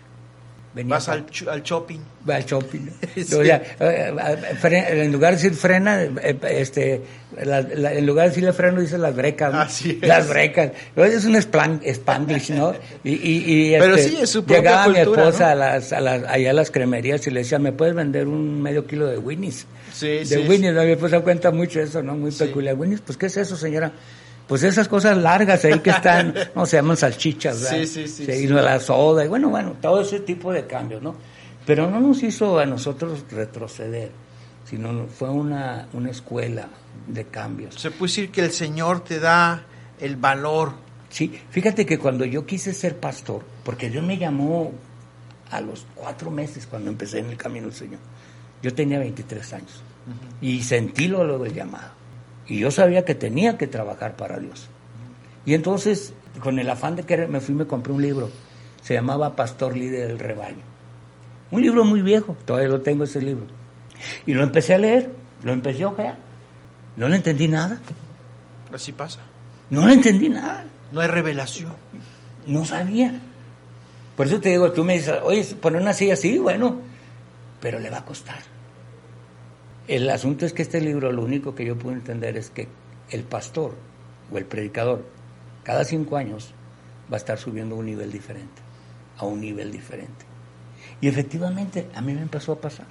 [0.84, 2.00] Vas al, al, shopping.
[2.30, 2.90] Va al shopping.
[3.16, 7.02] Eh, eh, en lugar de decir frena, eh, este,
[7.38, 9.54] en lugar de decirle freno, dice las brecas.
[9.54, 10.08] Así es.
[10.08, 10.72] Las brecas.
[10.96, 12.74] Es un spanglish, ¿no?
[13.04, 16.50] Y, y, Pero este, sí, es su Llegaba mi esposa a las, a las, allá
[16.50, 19.66] a las cremerías y le decía, ¿me puedes vender un medio kilo de Winnie's?
[19.94, 20.38] Sí, de sí.
[20.48, 20.84] Winnie's, ¿no?
[20.84, 22.16] mi esposa cuenta mucho eso, ¿no?
[22.16, 22.76] Muy peculiar.
[22.76, 23.94] Winnie's, pues, ¿qué es eso, señora?
[24.48, 27.78] Pues esas cosas largas ahí que están, no se llaman salchichas, ¿verdad?
[27.78, 28.26] Sí, sí, sí.
[28.26, 31.16] Se hizo la soda, y bueno, bueno, todo ese tipo de cambios, ¿no?
[31.66, 34.12] Pero no nos hizo a nosotros retroceder,
[34.66, 36.68] sino fue una, una escuela
[37.08, 37.76] de cambios.
[37.76, 39.66] Se puede decir que el Señor te da
[40.00, 40.74] el valor.
[41.10, 44.74] Sí, fíjate que cuando yo quise ser pastor, porque Dios me llamó
[45.50, 48.00] a los cuatro meses cuando empecé en el camino del Señor,
[48.62, 49.84] yo tenía 23 años
[50.42, 51.95] y sentí lo del llamado.
[52.48, 54.68] Y yo sabía que tenía que trabajar para Dios.
[55.46, 58.30] Y entonces, con el afán de querer, me fui y me compré un libro.
[58.82, 60.64] Se llamaba Pastor Líder del Rebaño.
[61.52, 63.46] Un libro muy viejo, todavía lo tengo ese libro.
[64.26, 65.12] Y lo empecé a leer,
[65.44, 66.18] lo empecé a ojear.
[66.96, 67.80] No le entendí nada.
[68.74, 69.22] Así pasa.
[69.70, 70.66] No le entendí nada.
[70.92, 71.74] No hay revelación.
[72.48, 73.20] No sabía.
[74.16, 76.80] Por eso te digo, tú me dices, oye, poner una silla así, bueno,
[77.60, 78.55] pero le va a costar.
[79.88, 82.68] El asunto es que este libro lo único que yo puedo entender es que
[83.12, 83.76] el pastor
[84.32, 85.06] o el predicador
[85.64, 86.54] cada cinco años
[87.12, 88.62] va a estar subiendo a un nivel diferente,
[89.18, 90.26] a un nivel diferente.
[91.02, 92.88] Y efectivamente a mí me empezó a pasar.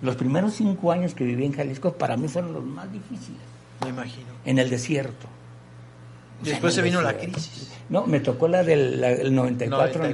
[0.00, 3.40] Los primeros cinco años que viví en Jalisco para mí fueron los más difíciles.
[3.82, 4.28] Me imagino.
[4.44, 5.26] En el desierto.
[6.42, 7.72] Después se vino la crisis.
[7.88, 10.04] No, me tocó la del 94.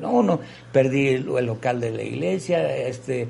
[0.00, 0.40] No, no,
[0.72, 2.74] perdí el, local de la iglesia.
[2.74, 3.28] Este,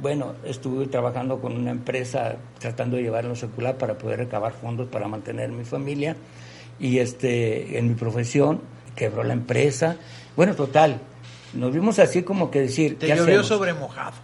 [0.00, 5.08] bueno, estuve trabajando con una empresa tratando de llevarlo secular para poder recabar fondos para
[5.08, 6.16] mantener mi familia.
[6.78, 8.60] Y este, en mi profesión,
[8.94, 9.96] quebró la empresa.
[10.36, 11.00] Bueno, total,
[11.54, 12.98] nos vimos así como que decir.
[12.98, 14.14] Te llovió sobre mojado.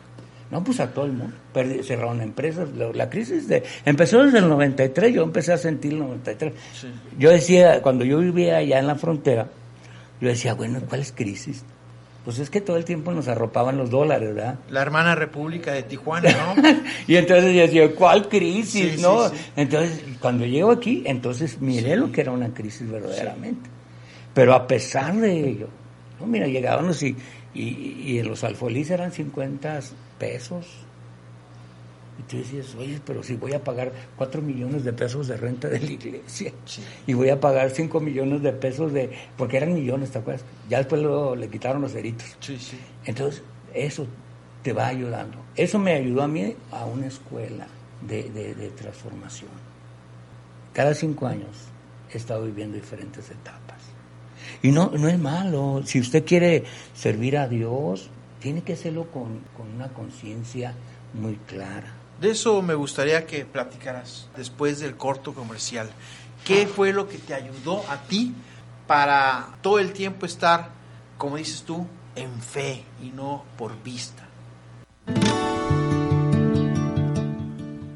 [0.50, 1.34] No, pues a todo el mundo.
[1.82, 2.68] cerraron empresas.
[2.94, 6.52] La, crisis de, empezó desde el 93, yo empecé a sentir el 93.
[7.18, 9.48] Yo decía, cuando yo vivía allá en la frontera,
[10.20, 11.64] yo decía, bueno, ¿cuál es crisis?
[12.24, 14.58] Pues es que todo el tiempo nos arropaban los dólares, ¿verdad?
[14.70, 16.62] La hermana República de Tijuana, ¿no?
[17.08, 19.00] y entonces yo decía, ¿cuál crisis?
[19.00, 19.30] ¿no?
[19.56, 23.68] Entonces, cuando llego aquí, entonces miré lo que era una crisis verdaderamente.
[24.34, 25.68] Pero a pesar de ello,
[26.20, 27.16] no, mira, llegábamos y,
[27.54, 29.80] y, en los alfolís eran 50
[30.18, 30.66] pesos.
[32.18, 35.68] Y tú decías, oye, pero si voy a pagar 4 millones de pesos de renta
[35.68, 36.52] de la iglesia
[37.06, 39.10] y voy a pagar 5 millones de pesos de...
[39.36, 40.44] porque eran millones, ¿te acuerdas?
[40.68, 42.36] Ya después lo, le quitaron los ceritos.
[42.40, 42.78] Sí, sí.
[43.06, 44.06] Entonces, eso
[44.62, 45.38] te va ayudando.
[45.56, 47.66] Eso me ayudó a mí a una escuela
[48.06, 49.50] de, de transformación.
[50.72, 51.68] Cada cinco años
[52.12, 53.82] he estado viviendo diferentes etapas.
[54.62, 55.82] Y no, no es malo.
[55.84, 59.40] Si usted quiere servir a Dios, tiene que hacerlo con,
[59.74, 60.74] una conciencia
[61.14, 61.92] muy clara.
[62.22, 65.90] De eso me gustaría que platicaras después del corto comercial.
[66.44, 68.32] ¿Qué fue lo que te ayudó a ti
[68.86, 70.70] para todo el tiempo estar,
[71.18, 74.28] como dices tú, en fe y no por vista?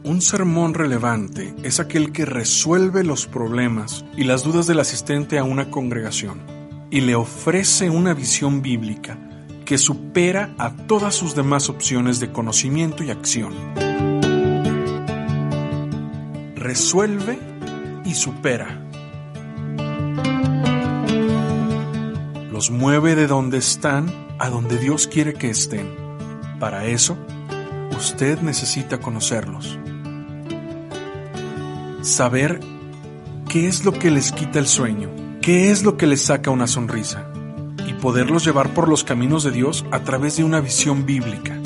[0.02, 5.44] Un sermón relevante es aquel que resuelve los problemas y las dudas del asistente a
[5.44, 6.42] una congregación
[6.90, 9.20] y le ofrece una visión bíblica
[9.64, 13.54] que supera a todas sus demás opciones de conocimiento y acción.
[16.66, 17.38] Resuelve
[18.04, 18.66] y supera.
[22.50, 25.94] Los mueve de donde están a donde Dios quiere que estén.
[26.58, 27.16] Para eso,
[27.96, 29.78] usted necesita conocerlos.
[32.02, 32.58] Saber
[33.48, 36.66] qué es lo que les quita el sueño, qué es lo que les saca una
[36.66, 37.30] sonrisa
[38.06, 41.58] poderlos llevar por los caminos de Dios a través de una visión bíblica.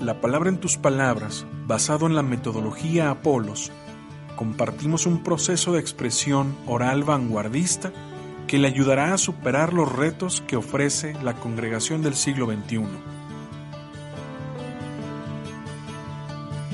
[0.00, 3.70] La palabra en tus palabras, basado en la metodología Apolos,
[4.34, 7.92] compartimos un proceso de expresión oral vanguardista
[8.46, 12.86] que le ayudará a superar los retos que ofrece la congregación del siglo XXI.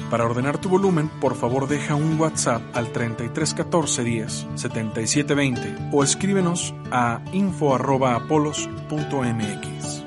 [0.08, 6.72] Para ordenar tu volumen, por favor deja un WhatsApp al 3314 10 7720 o escríbenos
[6.92, 10.01] a info@apolos.mx.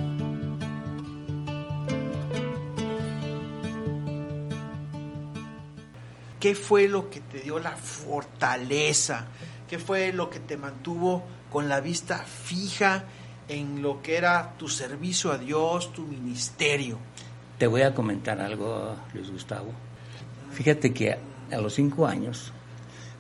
[6.46, 9.26] ¿Qué fue lo que te dio la fortaleza?
[9.68, 13.06] ¿Qué fue lo que te mantuvo con la vista fija
[13.48, 17.00] en lo que era tu servicio a Dios, tu ministerio?
[17.58, 19.72] Te voy a comentar algo, Luis Gustavo.
[20.52, 21.18] Fíjate que
[21.52, 22.54] a los cinco años,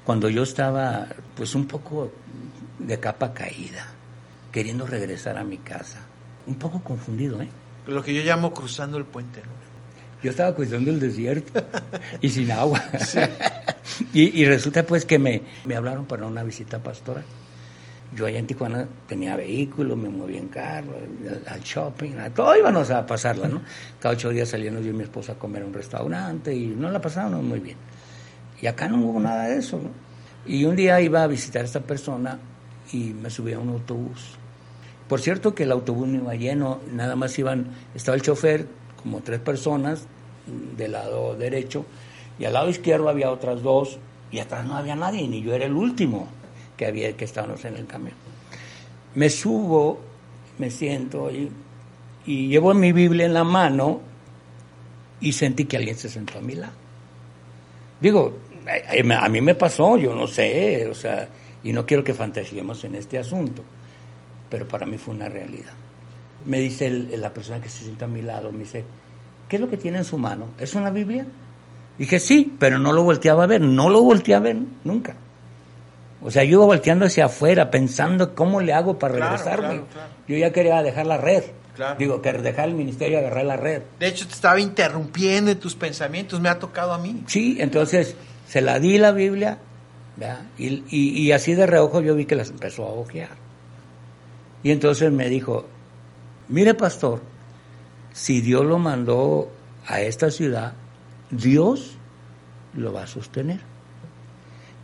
[0.03, 2.11] cuando yo estaba pues un poco
[2.77, 3.87] de capa caída,
[4.51, 5.97] queriendo regresar a mi casa,
[6.45, 7.49] un poco confundido, ¿eh?
[7.87, 9.64] Lo que yo llamo cruzando el puente, ¿no?
[10.25, 11.63] Yo estaba cruzando el desierto
[12.19, 12.83] y sin agua.
[14.11, 17.23] y, y, resulta pues que me, me hablaron para una visita pastoral.
[18.15, 20.95] Yo allá en Tijuana tenía vehículo, me movía en carro,
[21.45, 23.61] al, shopping, a todo íbamos a pasarla, ¿no?
[23.99, 26.89] Cada ocho días salíamos yo y mi esposa a comer a un restaurante y no
[26.89, 27.77] la pasábamos muy bien.
[28.59, 29.91] Y acá no hubo nada de eso, ¿no?
[30.51, 32.39] Y un día iba a visitar a esta persona
[32.91, 34.39] y me subí a un autobús.
[35.07, 38.65] Por cierto que el autobús no iba lleno, nada más iban, estaba el chofer,
[39.03, 40.07] como tres personas,
[40.77, 41.85] del lado derecho,
[42.37, 43.97] y al lado izquierdo había otras dos,
[44.31, 46.27] y atrás no había nadie, ni yo era el último
[46.75, 48.15] que había que estábamos en el camión.
[49.15, 49.99] Me subo,
[50.57, 51.49] me siento y,
[52.25, 54.01] llevo mi Biblia en la mano
[55.21, 56.73] y sentí que alguien se sentó a mi lado.
[58.01, 58.37] Digo,
[59.17, 61.29] a mí me pasó, yo no sé, o sea,
[61.63, 63.63] y no quiero que fantasiemos en este asunto,
[64.49, 65.73] pero para mí fue una realidad.
[66.45, 68.83] Me dice la persona que se sienta a mi lado, me dice,
[69.47, 70.47] ¿qué es lo que tiene en su mano?
[70.59, 71.25] ¿Es una Biblia?
[71.97, 75.15] Dije, sí, pero no lo volteaba a ver, no lo volteé a ver nunca.
[76.21, 79.81] O sea, yo iba volteando hacia afuera, pensando cómo le hago para regresarme.
[80.27, 81.43] Yo ya quería dejar la red.
[81.99, 83.81] Digo, que dejar el ministerio y agarrar la red.
[83.99, 87.23] De hecho, te estaba interrumpiendo en tus pensamientos, me ha tocado a mí.
[87.27, 88.15] Sí, entonces
[88.47, 89.57] se la di la Biblia,
[90.15, 90.39] ¿verdad?
[90.57, 93.29] Y, y- y así de reojo yo vi que las empezó a ojear.
[94.63, 95.65] Y entonces me dijo,
[96.47, 97.21] mire pastor,
[98.15, 99.51] si Dios lo mandó
[99.85, 100.71] a esta ciudad,
[101.31, 101.97] Dios
[102.73, 103.59] lo va a sostener.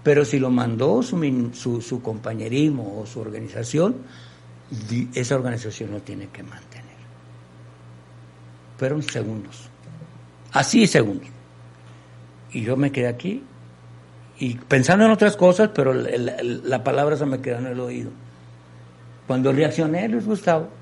[0.03, 3.95] Pero si lo mandó su, compañerismo o su organización,
[5.13, 6.91] esa organización lo tiene que mantener.
[8.77, 9.69] Fueron segundos.
[10.51, 11.29] Así segundos.
[12.51, 13.43] Y yo me quedé aquí
[14.39, 17.79] y pensando en otras cosas, pero el- el- la palabra se me quedó en el
[17.79, 18.11] oído.
[19.25, 20.80] Cuando reaccioné, Luis Gustavo,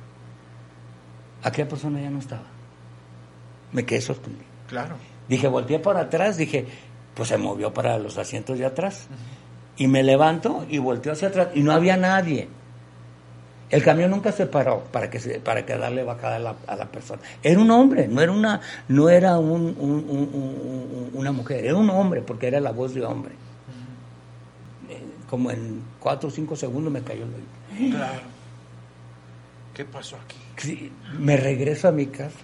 [1.44, 2.44] aquella persona ya no estaba.
[3.72, 4.46] Me quedé sorprendido.
[4.68, 4.96] Claro.
[5.28, 6.66] Dije, volteé para atrás, dije,
[7.14, 9.08] pues se movió para los asientos de atrás.
[9.78, 12.50] Y me levanto y volteo hacia atrás y no había nadie.
[13.70, 16.76] El camión nunca se paró para que se, para que darle bajada a la, a
[16.76, 17.22] la persona.
[17.44, 21.76] Era un hombre, no era una, no era un- un- un- un- una mujer, era
[21.76, 23.34] un hombre porque era la voz de hombre.
[24.90, 27.96] Eh, Como en cuatro o cinco segundos me cayó el oído.
[27.98, 28.22] Claro.
[29.76, 30.36] ¿Qué pasó aquí?
[31.18, 32.38] Me regreso a mi casa.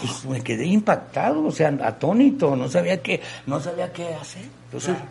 [0.00, 4.42] Pues me quedé impactado, o sea, atónito, no sabía qué, no sabía qué hacer.
[4.66, 5.10] Entonces, Claro.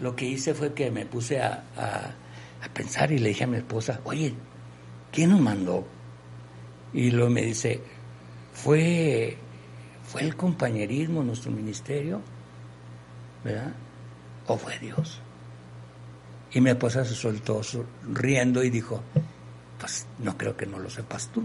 [0.00, 3.46] lo que hice fue que me puse a, a- a pensar y le dije a
[3.46, 4.34] mi esposa, oye,
[5.12, 5.86] ¿quién nos mandó?
[6.94, 7.82] Y luego me dice,
[8.54, 9.36] fue,
[10.04, 12.22] fue el compañerismo, nuestro ministerio,
[13.44, 13.72] ¿verdad?
[14.46, 15.20] ¿O fue Dios?
[16.52, 17.60] Y mi esposa se soltó
[18.10, 19.02] riendo y dijo,
[19.78, 21.42] pues no creo que no lo sepas tú.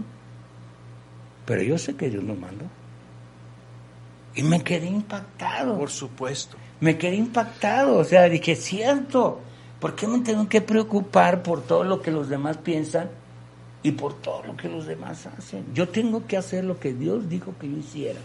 [1.46, 2.64] Pero yo sé que Dios nos mandó.
[4.34, 5.78] Y me quedé impactado.
[5.78, 6.56] Por supuesto.
[6.80, 7.98] Me quedé impactado.
[7.98, 9.40] O sea, dije, cierto.
[9.80, 13.10] ¿Por qué me tengo que preocupar por todo lo que los demás piensan
[13.82, 15.66] y por todo lo que los demás hacen?
[15.74, 18.20] Yo tengo que hacer lo que Dios dijo que yo hiciera.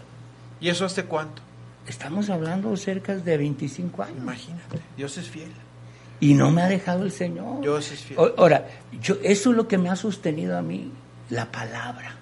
[0.62, 1.42] ¿Y eso hace cuánto?
[1.86, 4.18] Estamos hablando cerca de 25 años.
[4.20, 4.80] Imagínate.
[4.96, 5.52] Dios es fiel.
[6.22, 7.62] Y no me ha dejado el Señor.
[7.62, 8.20] Dios es fiel.
[8.20, 8.68] O- Ahora,
[9.02, 10.92] yo, eso es lo que me ha sostenido a mí,
[11.30, 12.16] la palabra.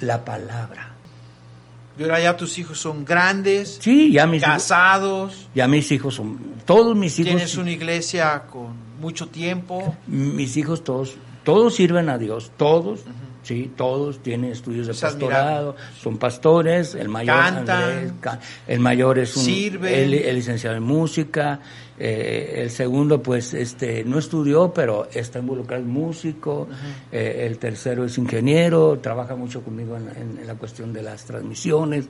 [0.00, 0.92] La palabra.
[1.98, 6.14] Y ahora ya tus hijos son grandes, Sí, ya mis, hijos, casados, ya mis hijos
[6.14, 9.96] son, todos mis hijos, tienes una iglesia con mucho tiempo.
[10.06, 11.16] mis hijos todos,
[11.46, 13.00] todos sirven a Dios, todos,
[13.42, 17.36] sí, todos tienen estudios de Es pastorado, son pastores, el mayor.
[17.80, 18.12] Andrés,
[18.66, 19.44] el mayor es un,
[19.94, 21.60] el, el licenciado en música,
[21.98, 26.68] eh, el segundo pues este no estudió pero está involucrado en músico,
[27.12, 31.24] eh, el tercero es ingeniero, trabaja mucho conmigo en, en- en la cuestión de las
[31.24, 32.06] transmisiones,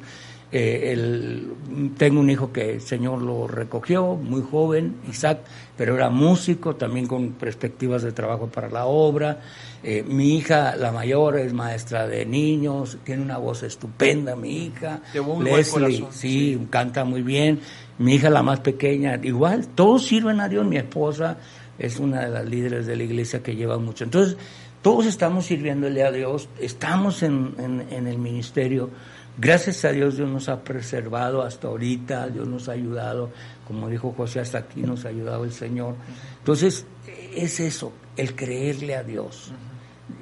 [0.52, 1.52] eh, el-
[1.98, 5.40] tengo un hijo que el Señor lo recogió, muy joven, Isaac,
[5.76, 9.40] pero era músico, también con perspectivas de trabajo para la obra.
[9.82, 15.00] Eh, mi hija, la mayor, es maestra de niños, tiene una voz estupenda, mi hija.
[15.12, 17.60] De muy buen sí, canta muy bien.
[17.98, 20.66] Mi hija, la más pequeña, igual, todos sirven a Dios.
[20.66, 21.38] Mi esposa
[21.78, 24.04] es una de las líderes de la iglesia que lleva mucho.
[24.04, 24.36] Entonces,
[24.82, 28.90] todos estamos sirviéndole a Dios, estamos en, en- en el ministerio.
[29.38, 33.30] Gracias a Dios, Dios nos ha preservado hasta ahorita, Dios nos ha ayudado,
[33.66, 35.94] como dijo José, hasta aquí nos ha ayudado el Señor.
[36.38, 36.86] Entonces,
[37.34, 39.52] es eso, el creerle a Dios.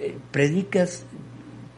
[0.01, 1.05] Eh, predicas,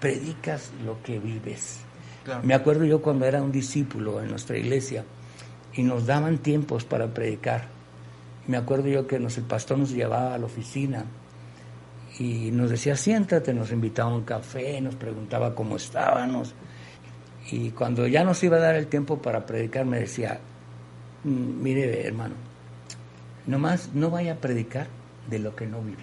[0.00, 1.80] predicas lo que vives.
[2.24, 2.40] Claro.
[2.42, 5.04] Me acuerdo yo cuando era un discípulo en nuestra iglesia
[5.74, 7.68] y nos daban tiempos para predicar.
[8.46, 11.04] Me acuerdo yo que nos, el pastor nos llevaba a la oficina
[12.18, 16.54] y nos decía, siéntate, nos invitaba a un café, nos preguntaba cómo estábamos.
[17.50, 20.40] Y cuando ya nos iba a dar el tiempo para predicar, me decía,
[21.24, 22.34] "Mm, mire hermano,
[23.46, 24.88] nomás no vaya a predicar
[25.30, 26.02] de lo que no vive.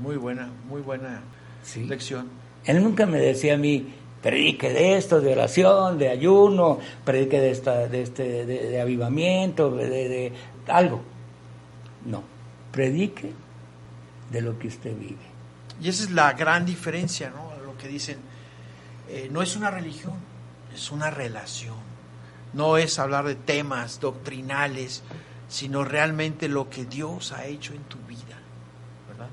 [0.00, 1.20] Muy buena, muy buena
[1.62, 1.84] Sí.
[1.84, 2.28] lección.
[2.64, 7.50] Él nunca me decía a mí, predique de esto, de oración, de ayuno, predique de,
[7.50, 10.32] esta, de, este, de, de avivamiento, de, de- de
[10.68, 11.02] algo.
[12.06, 12.22] No,
[12.72, 13.32] predique
[14.30, 15.16] de lo que usted vive.
[15.82, 17.62] Y esa es la gran diferencia, ¿no?
[17.64, 18.16] Lo que dicen,
[19.14, 20.14] eh, no es una religión,
[20.74, 21.76] es una relación.
[22.52, 25.02] No es hablar de temas doctrinales,
[25.48, 28.36] sino realmente lo que Dios ha hecho en tu vida,
[29.08, 29.28] ¿verdad?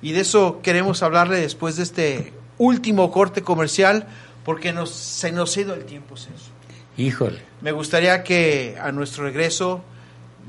[0.00, 4.08] Y de eso queremos hablarle después de este último corte comercial,
[4.44, 6.50] porque nos, se nos ha ido el tiempo, Celso.
[6.96, 9.82] Híjole, Me gustaría que a nuestro regreso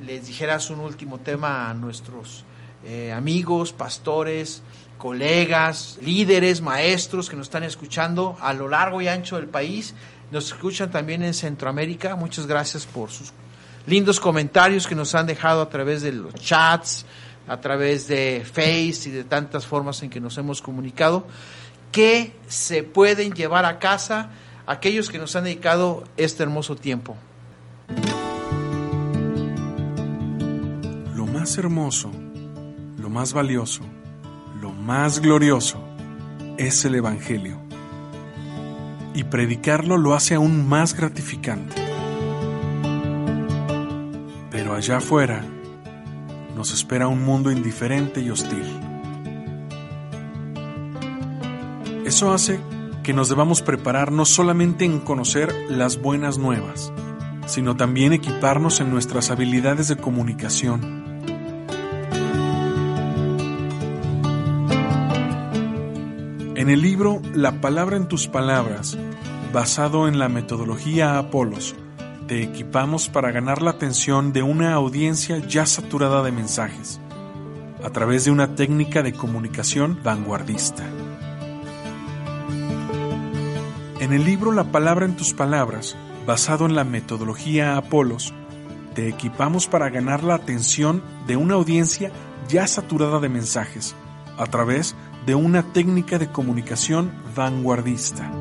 [0.03, 2.43] les dijeras un último tema a nuestros
[2.86, 4.63] eh, amigos, pastores,
[5.04, 9.93] colegas, líderes, maestros que nos están escuchando a lo largo y ancho del país.
[10.32, 12.16] Nos escuchan también en Centroamérica.
[12.16, 13.34] Muchas gracias por sus
[13.86, 17.06] lindos comentarios que nos han dejado a través de los chats,
[17.49, 21.28] a través de Face y de tantas formas en que nos hemos comunicado,
[21.91, 24.30] que se pueden llevar a casa
[24.66, 27.18] aquellos que nos han dedicado este hermoso tiempo.
[31.14, 32.10] Lo más hermoso,
[32.97, 33.84] lo más valioso,
[34.86, 35.82] más glorioso
[36.58, 37.58] es el Evangelio.
[39.14, 41.76] Y predicarlo lo hace aún más gratificante.
[44.52, 45.42] Pero allá afuera
[46.56, 48.66] nos espera un mundo indiferente y hostil.
[52.06, 52.60] Eso hace
[53.04, 56.92] que nos debamos preparar no solamente en conocer las buenas nuevas,
[57.46, 61.03] sino también equiparnos en nuestras habilidades de comunicación.
[66.64, 68.97] En el libro La palabra en tus palabras,
[69.51, 71.76] basado en la metodología Apolos,
[72.26, 77.01] te equipamos para ganar la atención de una audiencia ya saturada de mensajes,
[77.84, 80.86] a través de una técnica de comunicación vanguardista.
[83.99, 88.34] En el libro La palabra en tus palabras, basado en la metodología Apolos,
[88.95, 92.14] te equipamos para ganar la atención de una audiencia
[92.47, 93.95] ya saturada de mensajes,
[94.38, 94.95] a través
[95.26, 98.32] de una técnica de comunicación vanguardista.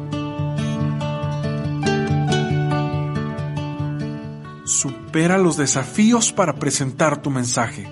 [4.64, 7.88] Supera los desafíos para presentar tu mensaje.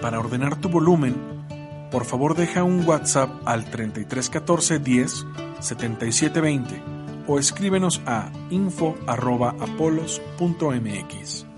[0.00, 1.14] Para ordenar tu volumen,
[1.90, 5.26] por favor deja un WhatsApp al 3314 10
[5.60, 6.82] 7720
[7.26, 11.49] o escríbenos a info@apolos.mx.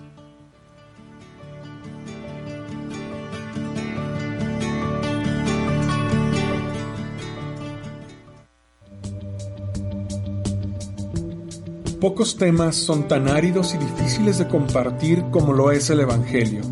[12.02, 16.62] Pocos temas son tan áridos y difíciles de compartir como lo es el Evangelio.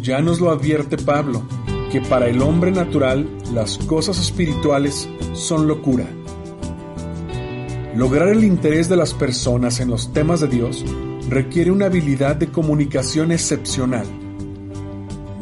[0.00, 1.42] Ya nos lo advierte Pablo,
[1.92, 6.06] que para el hombre natural las cosas espirituales son locura.
[7.94, 10.86] Lograr el interés de las personas en los temas de Dios
[11.28, 14.06] requiere una habilidad de comunicación excepcional.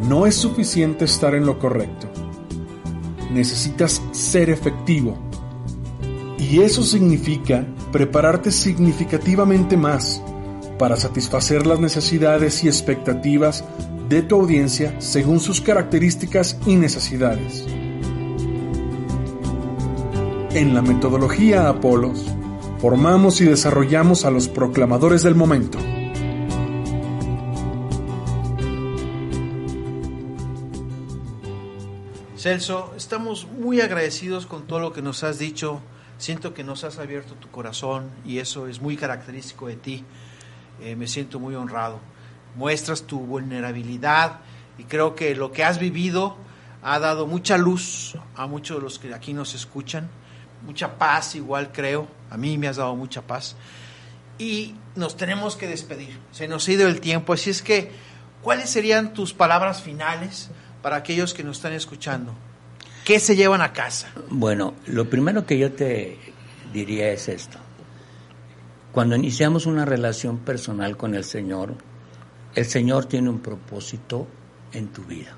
[0.09, 2.09] No es suficiente estar en lo correcto.
[3.33, 5.17] Necesitas ser efectivo.
[6.37, 7.65] Y eso significa
[7.97, 10.23] prepararte significativamente más
[10.79, 13.65] para satisfacer las necesidades y expectativas
[14.11, 17.65] de tu audiencia según sus características y necesidades.
[20.51, 22.27] En la metodología Apolos,
[22.83, 25.79] formamos y desarrollamos a los proclamadores del momento.
[32.37, 35.81] Celso, estamos muy agradecidos con todo lo que nos has dicho
[36.19, 40.05] Siento que nos has abierto tu corazón y eso es muy característico de ti.
[40.81, 42.01] Eh, me siento muy honrado.
[42.55, 44.41] Muestras tu vulnerabilidad
[44.79, 46.37] y creo que lo que has vivido
[46.83, 50.09] ha dado mucha luz a muchos de los que aquí nos escuchan,
[50.65, 53.57] mucha paz igual creo, a mí me has dado mucha paz.
[54.39, 57.91] Y nos tenemos que despedir, se nos ha ido el tiempo, así es que,
[58.43, 60.51] ¿cuáles serían tus palabras finales
[60.81, 62.35] para aquellos que nos están escuchando?
[63.07, 64.11] ¿Qué se llevan a casa?
[64.31, 66.19] Bueno, lo primero que yo te
[66.73, 67.57] diría es esto.
[68.91, 71.77] Cuando iniciamos una relación personal con el Señor,
[72.57, 74.27] el Señor tiene un propósito
[74.73, 75.37] en tu vida.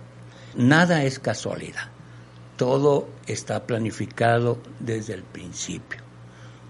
[0.57, 1.91] Nada es casualidad.
[2.57, 6.01] Todo está planificado desde el principio.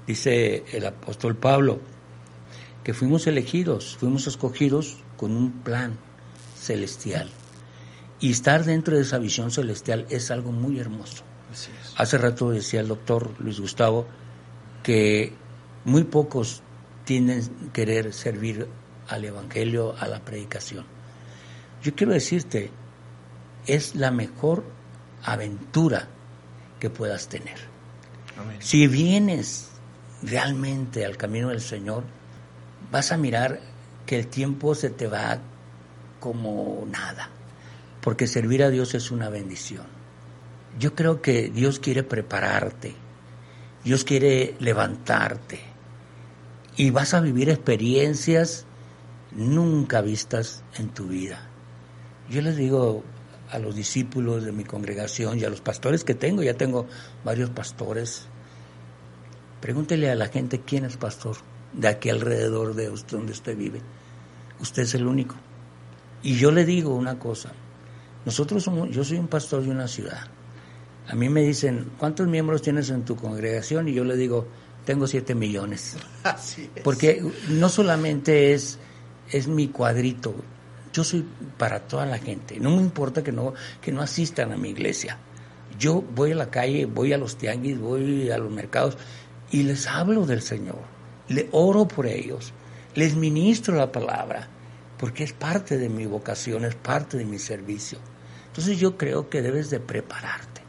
[0.04, 1.78] Dice el apóstol Pablo
[2.82, 5.96] que fuimos elegidos, fuimos escogidos con un plan
[6.58, 7.30] celestial.
[8.20, 11.22] Y estar dentro de esa visión celestial es algo muy hermoso.
[11.96, 14.06] Hace rato decía el doctor Luis Gustavo
[14.82, 15.32] que
[15.84, 16.62] muy pocos
[17.04, 17.42] tienen
[17.72, 18.66] querer servir
[19.08, 20.84] al Evangelio, a la predicación.
[21.82, 22.70] Yo quiero decirte,
[23.66, 24.64] es la mejor
[25.24, 26.08] aventura
[26.80, 27.58] que puedas tener.
[28.58, 29.68] Si vienes
[30.22, 32.04] realmente al camino del Señor,
[32.90, 33.60] vas a mirar
[34.06, 35.38] que el tiempo se te va
[36.20, 37.30] como nada
[38.08, 39.84] porque servir a Dios es una bendición.
[40.78, 42.94] Yo creo que Dios quiere prepararte,
[43.84, 45.60] Dios quiere levantarte
[46.74, 48.64] y vas a vivir experiencias
[49.32, 51.50] nunca vistas en tu vida.
[52.30, 53.04] Yo les digo
[53.50, 56.86] a los discípulos de mi congregación y a los pastores que tengo, ya tengo
[57.26, 58.26] varios pastores,
[59.60, 61.36] pregúntele a la gente quién es pastor
[61.74, 63.82] de aquí alrededor de donde usted vive.
[64.60, 65.34] Usted es el único.
[66.22, 67.52] Y yo le digo una cosa,
[68.28, 70.20] nosotros somos, yo soy un pastor de una ciudad.
[71.08, 73.88] A mí me dicen, ¿cuántos miembros tienes en tu congregación?
[73.88, 74.46] Y yo le digo,
[74.84, 75.96] tengo 7 millones.
[76.24, 76.82] Así es.
[76.82, 78.78] Porque no solamente es,
[79.32, 80.34] es mi cuadrito,
[80.92, 81.24] yo soy
[81.56, 82.60] para toda la gente.
[82.60, 85.16] No me importa que no, que no asistan a mi iglesia.
[85.78, 88.98] Yo voy a la calle, voy a los tianguis, voy a los mercados
[89.50, 90.80] y les hablo del Señor.
[91.28, 92.52] Le oro por ellos.
[92.94, 94.48] Les ministro la palabra.
[94.98, 97.98] Porque es parte de mi vocación, es parte de mi servicio.
[98.58, 100.62] Entonces yo creo que debes de prepararte.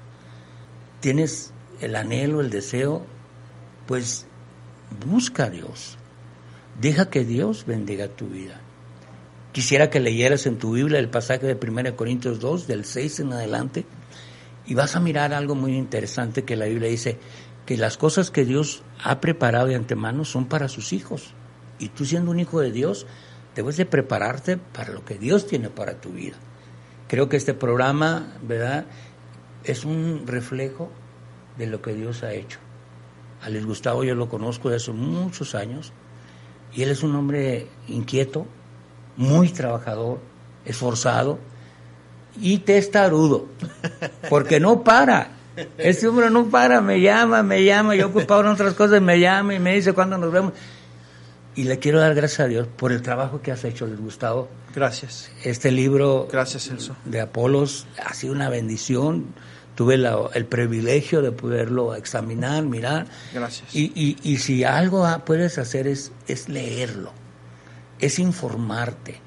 [1.00, 3.04] Tienes el anhelo, el deseo,
[3.88, 4.28] pues
[5.04, 5.98] busca a Dios.
[6.80, 8.62] Deja que Dios bendiga tu vida.
[9.54, 13.34] Quisiera que leyeras en tu Biblia el pasaje de 1 Corintios 2, del 6 en
[13.34, 13.86] adelante,
[14.68, 17.18] y vas a mirar algo muy interesante que la Biblia dice,
[17.66, 21.34] que las cosas que Dios ha preparado de antemano son para sus hijos.
[21.80, 23.08] Y tú siendo un hijo de Dios,
[23.56, 26.38] debes de prepararte para lo que Dios tiene para tu vida.
[27.10, 28.86] Creo que este programa, ¿verdad?,
[29.64, 30.90] es un reflejo
[31.58, 32.60] de lo que Dios ha hecho.
[33.42, 35.92] A Gustavo yo lo conozco desde hace muchos años
[36.74, 38.46] y él es un hombre inquieto,
[39.18, 40.20] muy trabajador,
[40.66, 41.40] esforzado
[42.40, 43.48] y testarudo,
[44.30, 45.32] porque no para.
[45.78, 49.56] Este hombre no para, me llama, me llama, yo ocupado en otras cosas, me llama
[49.56, 50.54] y me dice cuándo nos vemos.
[51.60, 54.48] Y le quiero dar gracias a Dios por el trabajo que has hecho, Luis Gustavo.
[54.74, 55.30] Gracias.
[55.44, 56.96] Este libro Gracias, Celso.
[57.04, 59.26] de Apolos ha sido una bendición.
[59.76, 63.08] Tuve la- el privilegio de poderlo examinar, mirar.
[63.34, 63.76] Gracias.
[63.76, 67.12] Y, y, y si algo puedes hacer es, es leerlo,
[68.00, 69.20] es informarte.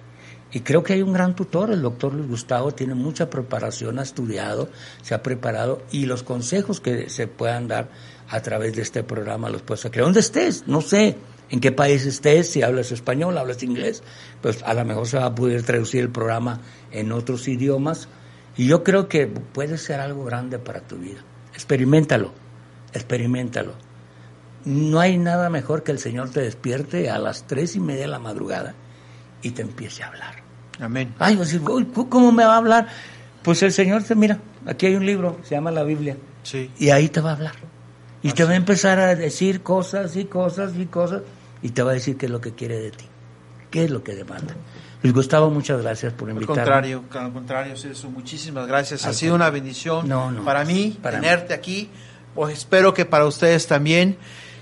[0.52, 4.02] Y creo que hay un gran tutor, el doctor Luis Gustavo, tiene mucha preparación, ha
[4.02, 4.70] estudiado,
[5.02, 7.88] se ha preparado y los consejos que se puedan dar
[8.30, 10.04] a través de este programa los puedes crear.
[10.04, 11.16] Donde estés, no sé
[11.52, 14.02] en qué país estés, si hablas español, hablas inglés,
[14.40, 18.08] pues a lo mejor se va a poder traducir el programa en otros idiomas.
[18.56, 21.20] Y yo creo que puede ser algo grande para tu vida.
[21.52, 22.32] Experimentalo,
[22.94, 23.74] experimentalo.
[24.64, 28.08] No hay nada mejor que el Señor te despierte a las tres y media de
[28.08, 28.74] la madrugada
[29.42, 30.36] y te empiece a hablar.
[30.80, 31.14] Amén.
[31.18, 32.88] Ay, decir, "Uy, ¿cómo me va a hablar?
[33.42, 36.70] Pues el Señor te mira, aquí hay un libro, se llama la Biblia, Sí.
[36.78, 37.54] y ahí te va a hablar.
[38.22, 41.22] Y te va a empezar a decir cosas y cosas y cosas,
[41.62, 43.04] y te va a decir qué es lo que quiere de ti,
[43.70, 44.54] qué es lo que demanda.
[45.02, 46.62] Luis Gustavo, muchas gracias por Al invitarme.
[46.62, 49.04] contrario, al contrario, Celso, muchísimas gracias.
[49.04, 51.88] Ha Al sido una bendición No, no, para mí para tenerte aquí.
[52.34, 54.16] Pues espero que para ustedes también.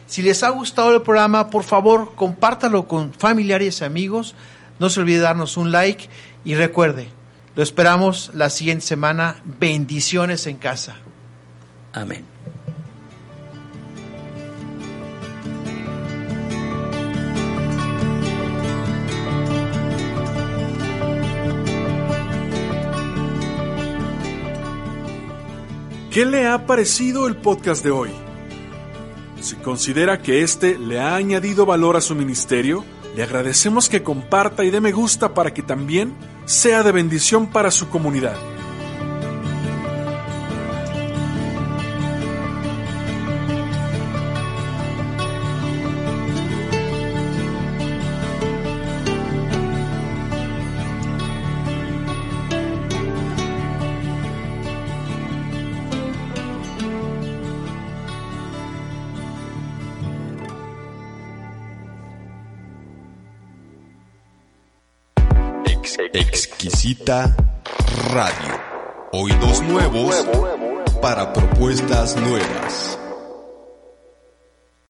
[0.06, 4.34] Si les ha gustado el programa, por favor, compártalo con familiares y amigos.
[4.80, 6.08] No se olvide darnos un like
[6.44, 7.08] y recuerde,
[7.54, 9.36] lo esperamos la siguiente semana.
[9.44, 10.96] Bendiciones en casa.
[11.92, 12.24] Amén.
[26.10, 28.10] ¿Qué le ha parecido el podcast de hoy?
[29.40, 32.84] Si considera que este le ha añadido valor a su ministerio,
[33.14, 36.12] le agradecemos que comparta y dé me gusta para que también
[36.46, 38.34] sea de bendición para su comunidad.
[67.10, 68.60] Radio.
[69.10, 70.14] Oídos nuevos
[71.02, 72.99] para propuestas nuevas.